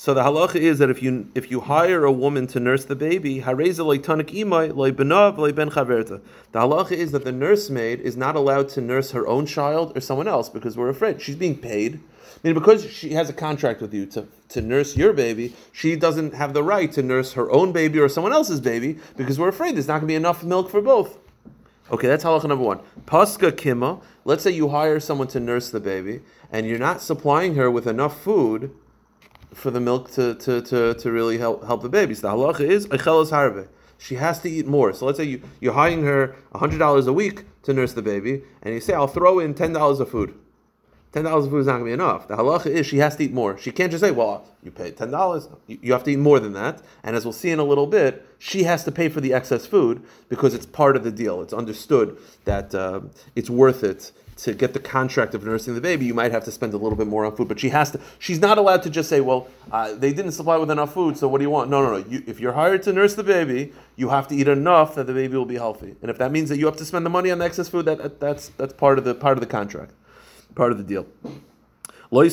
[0.00, 2.96] So the halacha is that if you if you hire a woman to nurse the
[2.96, 6.22] baby, leibenav leiben chaverta.
[6.52, 10.00] The halacha is that the nursemaid is not allowed to nurse her own child or
[10.00, 11.96] someone else because we're afraid she's being paid.
[11.96, 15.96] I mean, because she has a contract with you to, to nurse your baby, she
[15.96, 19.48] doesn't have the right to nurse her own baby or someone else's baby because we're
[19.48, 21.18] afraid there's not going to be enough milk for both.
[21.90, 22.80] Okay, that's halacha number one.
[23.04, 24.00] Paska kima.
[24.24, 27.86] Let's say you hire someone to nurse the baby, and you're not supplying her with
[27.86, 28.74] enough food
[29.52, 32.14] for the milk to, to, to, to really help help the baby.
[32.14, 33.68] So the halacha is echelos harve.
[33.98, 34.92] She has to eat more.
[34.92, 38.74] So let's say you, you're hiring her $100 a week to nurse the baby, and
[38.74, 40.34] you say, I'll throw in $10 of food.
[41.12, 42.28] $10 of food is not going to be enough.
[42.28, 43.58] The halacha is she has to eat more.
[43.58, 45.58] She can't just say, well, you paid $10.
[45.66, 46.82] You have to eat more than that.
[47.02, 49.66] And as we'll see in a little bit, she has to pay for the excess
[49.66, 51.42] food because it's part of the deal.
[51.42, 53.00] It's understood that uh,
[53.34, 54.12] it's worth it
[54.44, 56.96] to get the contract of nursing the baby, you might have to spend a little
[56.96, 57.48] bit more on food.
[57.48, 58.00] But she has to.
[58.18, 61.28] She's not allowed to just say, "Well, uh, they didn't supply with enough food, so
[61.28, 62.08] what do you want?" No, no, no.
[62.08, 65.12] You, if you're hired to nurse the baby, you have to eat enough that the
[65.12, 65.94] baby will be healthy.
[66.02, 67.84] And if that means that you have to spend the money on the excess food,
[67.86, 69.92] that, that's that's part of the part of the contract,
[70.54, 71.06] part of the deal.
[72.12, 72.28] And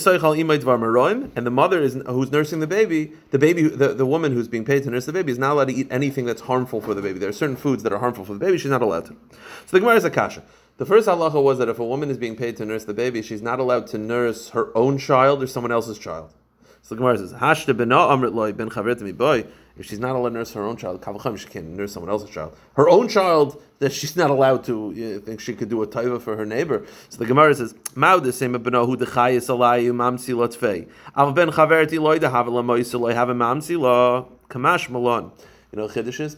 [1.46, 4.82] the mother is who's nursing the baby, the baby, the, the woman who's being paid
[4.84, 7.20] to nurse the baby is not allowed to eat anything that's harmful for the baby.
[7.20, 8.58] There are certain foods that are harmful for the baby.
[8.58, 9.15] She's not allowed to.
[9.32, 10.41] So the Gemara is a kasha.
[10.78, 13.24] The first halacha was that if a woman is being paid to nurse the baby,
[13.24, 16.30] she's not allowed to nurse her own child or someone else's child.
[16.84, 18.70] So the Gemara says, "Hashta amrit loy ben
[19.16, 21.04] boy." If she's not allowed to nurse her own child,
[21.40, 22.56] she can't nurse someone else's child.
[22.76, 24.94] Her own child that she's not allowed to.
[24.96, 26.86] You think she could do a taiva for her neighbor?
[27.10, 30.88] So the Gemara says, "Ma'u the same beno hu dechayis alayu mamsi lotzvei.
[31.16, 35.32] Av ben chaverti loy dehav lamoyis loy have mamsi lo kamash malon."
[35.72, 36.38] You know, chiddush is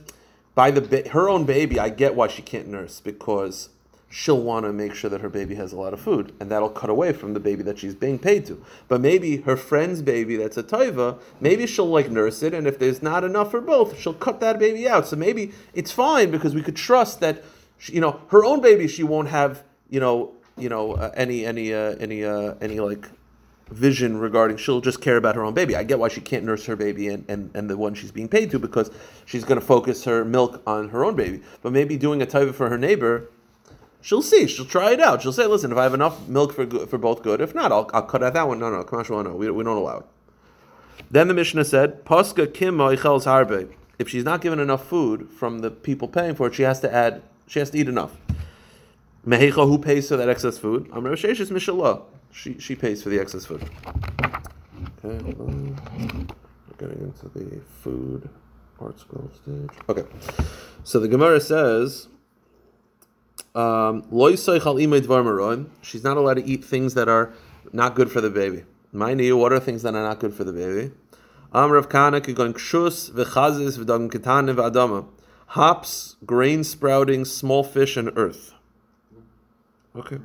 [0.56, 1.78] by the her own baby.
[1.78, 3.68] I get why she can't nurse because
[4.10, 6.70] she'll want to make sure that her baby has a lot of food, and that'll
[6.70, 8.64] cut away from the baby that she's being paid to.
[8.88, 12.80] But maybe her friend's baby that's a taiva, maybe she'll like nurse it, and if
[12.80, 15.08] there's not enough for both, she'll cut that baby out.
[15.08, 17.44] So maybe it's fine because we could trust that,
[17.78, 21.46] she, you know, her own baby she won't have, you know, you know, uh, any
[21.46, 23.08] any uh, any uh, any like
[23.70, 25.76] vision regarding she'll just care about her own baby.
[25.76, 28.28] I get why she can't nurse her baby and, and, and the one she's being
[28.28, 28.90] paid to because
[29.28, 31.42] she's going to focus her milk on her own baby.
[31.62, 33.30] But maybe doing a taiva for her neighbor
[34.02, 34.48] She'll see.
[34.48, 35.22] She'll try it out.
[35.22, 37.42] She'll say, "Listen, if I have enough milk for for both, good.
[37.42, 38.60] If not, I'll, I'll cut out that one.
[38.60, 40.06] No, no, Kamashwa, no, we, we don't allow it."
[41.12, 45.70] Then the Mishnah said, "Paska kim harbe." If she's not given enough food from the
[45.70, 47.22] people paying for it, she has to add.
[47.48, 48.16] She has to eat enough.
[49.28, 50.90] Mehecha, who pays for that excess food?
[50.94, 52.04] Amr Sheshis Mishalah.
[52.32, 53.68] She she pays for the excess food.
[55.04, 55.76] Okay, we're
[56.78, 58.30] getting into the food
[58.80, 59.78] ArtScroll stage.
[59.90, 60.06] Okay,
[60.86, 62.08] so the Gemara says.
[63.60, 64.04] Um,
[65.82, 67.34] she's not allowed to eat things that are
[67.74, 68.64] not good for the baby.
[68.92, 70.92] Mind you, what are things that are not good for the baby?
[75.48, 78.54] Hops, grain sprouting, small fish, and earth.
[79.96, 80.20] Okay.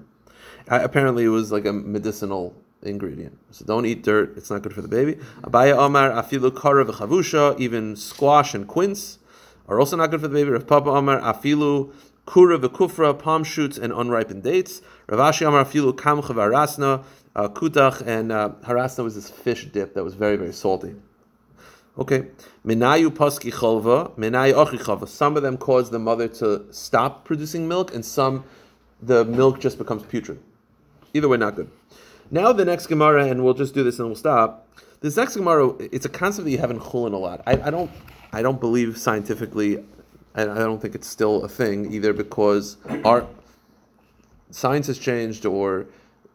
[0.69, 3.39] apparently, it was like a medicinal ingredient.
[3.51, 5.15] So don't eat dirt; it's not good for the baby.
[5.43, 9.19] Abaye Omar afilu kara v'chavusha, even squash and quince
[9.67, 10.51] are also not good for the baby.
[10.51, 11.93] Rav Papa Omar afilu
[12.27, 14.83] kura v'kufra, palm shoots, and unripened dates.
[15.09, 17.05] Rav Ashi Amar Filu kamcha v'harasna,
[17.37, 20.95] uh, kutach, and uh, harasna was this fish dip that was very, very salty.
[21.97, 22.27] Okay.
[22.67, 25.07] Minayu paski cholva, minayu ochi cholva.
[25.07, 28.45] Some of them cause the mother to stop producing milk, and some
[29.03, 30.41] the milk just becomes putrid.
[31.13, 31.71] Either way, not good.
[32.31, 34.67] Now the next Gemara, and we'll just do this and we'll stop.
[35.01, 37.43] This next Gemara, it's a concept that you have in Chulin a lot.
[37.47, 37.91] I, I don't,
[38.33, 39.85] I don't believe scientifically
[40.35, 43.27] and I don't think it's still a thing either because our
[44.51, 45.87] science has changed or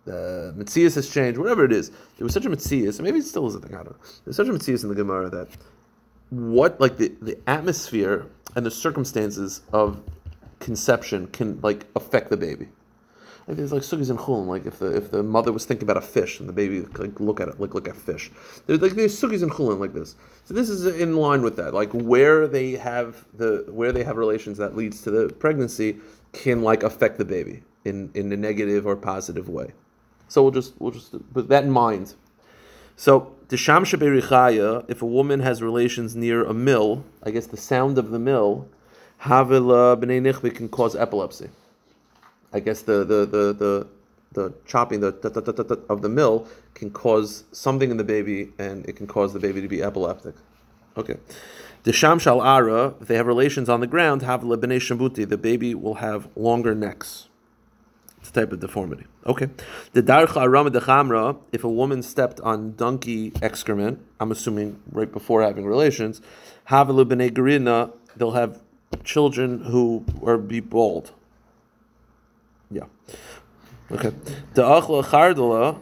[0.08, 1.90] uh, Metzias has changed, whatever it is.
[1.90, 4.06] There was such a Metzias, maybe it still is a thing, I don't know.
[4.26, 5.50] There's such a Metzias in the Gemara that
[6.30, 8.26] what like the, the atmosphere
[8.56, 10.02] and the circumstances of
[10.60, 12.68] conception can like affect the baby.
[13.50, 14.46] Like there's like sugis and chulin.
[14.46, 17.20] Like if the if the mother was thinking about a fish and the baby like
[17.20, 18.30] look at it like look at fish.
[18.68, 20.16] There's like there's sugis and chulin like this.
[20.46, 21.74] So this is in line with that.
[21.74, 25.98] Like where they have the where they have relations that leads to the pregnancy
[26.32, 29.72] can like affect the baby in in a negative or positive way.
[30.28, 32.14] So we'll just we'll just put that in mind.
[32.98, 37.98] So the sham if a woman has relations near a mill, I guess the sound
[37.98, 38.68] of the mill,
[39.24, 41.50] havila b'nei nichvi can cause epilepsy.
[42.54, 43.88] I guess the the the the,
[44.32, 49.08] the chopping the, of the mill can cause something in the baby, and it can
[49.08, 50.36] cause the baby to be epileptic.
[50.98, 51.18] Okay.
[51.84, 55.38] The sham shal ara, if they have relations on the ground, havila b'nei shambuti, the
[55.38, 57.30] baby will have longer necks.
[58.20, 59.06] It's a type of deformity.
[59.26, 59.50] Okay.
[59.94, 65.42] The darcha arama dechamra, if a woman stepped on donkey excrement, I'm assuming right before
[65.42, 66.22] having relations,
[66.66, 68.62] have b'nei gerina, they'll have
[69.06, 71.14] children who are be bald.
[72.72, 72.86] Yeah.
[73.92, 74.12] Okay.
[74.54, 75.80] The achla chardala,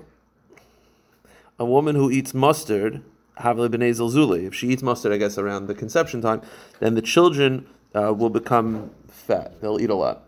[1.60, 3.02] a woman who eats mustard,
[3.40, 4.48] havelu b'nei zilzuli.
[4.48, 6.42] If she eats mustard, I guess around the conception time,
[6.80, 9.60] then the children uh, will become fat.
[9.62, 10.24] They'll eat a lot.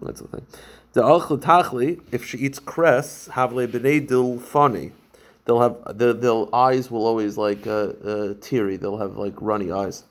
[0.00, 0.46] That's the thing.
[0.92, 4.92] The alchla tachli, if she eats cress, havle b'nei dil fani,
[5.44, 7.70] they'll have the their eyes will always like uh,
[8.04, 8.76] uh, teary.
[8.76, 10.04] They'll have like runny eyes.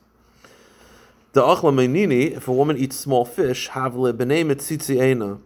[1.32, 5.40] The achla menini, if a woman eats small fish, havle b'nei mitzitzi eina,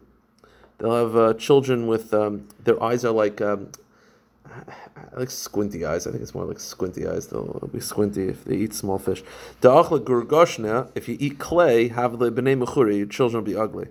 [0.80, 3.40] they'll have uh, children with um, their eyes are like.
[3.40, 3.70] Um,
[5.16, 6.06] like squinty eyes.
[6.06, 7.28] I think it's more like squinty eyes.
[7.28, 9.22] They'll, they'll be squinty if they eat small fish.
[9.60, 13.56] The achla gurgoshna, if you eat clay, have the b'nei mechuri, your children will be
[13.56, 13.88] ugly.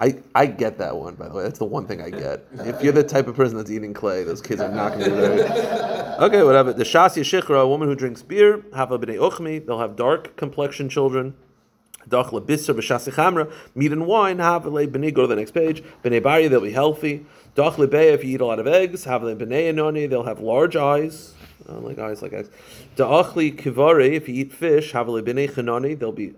[0.00, 1.42] I, I get that one, by the way.
[1.42, 2.46] That's the one thing I get.
[2.60, 5.10] If you're the type of person that's eating clay, those kids are not going to
[5.10, 5.42] be very.
[5.42, 6.72] Okay, whatever.
[6.72, 10.36] The Shas Yeshichra, a woman who drinks beer, have a b'nei uchmi, they'll have dark
[10.36, 11.34] complexion children.
[12.08, 15.82] Dachla bisr b'shasi chamra, meat and wine, have a b'nei, go to the next page.
[16.04, 17.26] B'nei bari, they'll be healthy.
[17.54, 20.40] Dachla beya, if you eat a lot of eggs, have a b'nei anoni, they'll have
[20.40, 21.34] large eyes.
[21.68, 22.48] Uh, like eyes like eggs.
[22.96, 26.34] Da'achli kivari, if you eat fish, have a b'nei chanoni, they'll be,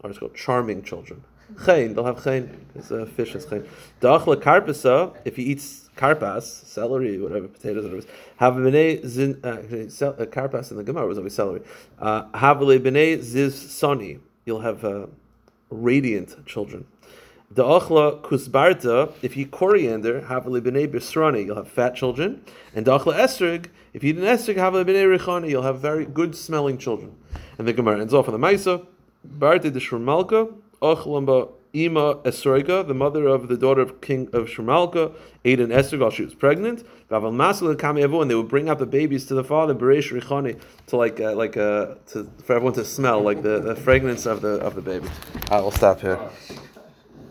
[0.00, 1.24] or it's called charming children.
[1.64, 2.66] Chain, they'll have chain.
[2.74, 3.66] It's a fish is chain.
[4.02, 8.06] Dachla karpasa, if he eats karpas, celery, whatever, potatoes, whatever.
[8.36, 11.62] Have b'nei zin, uh, uh, karpas in the Gemara was always celery.
[11.98, 15.06] Uh, have b'nei ziz soni, you'll have uh,
[15.70, 16.86] radiant children.
[17.54, 22.44] Da'achla kusbarta, if you coriander, have b'nei bisrani, you'll have fat children.
[22.74, 26.36] And da'achla esrig, if you eat an esrig, have b'nei richani, you'll have very good
[26.36, 27.16] smelling children.
[27.58, 28.86] And the Gemara ends off on the Maisa.
[29.26, 35.14] Barti de Shurmalka, Ochlamba Ima Esroiga, the mother of the daughter of King of Shurmalka,
[35.44, 36.84] ate an esrig while she was pregnant.
[37.10, 41.34] And they would bring out the babies to the father, Beresh Richani, to like uh,
[41.34, 44.82] like uh, to for everyone to smell like the, the fragrance of the of the
[44.82, 45.08] baby.
[45.50, 46.18] I will stop here.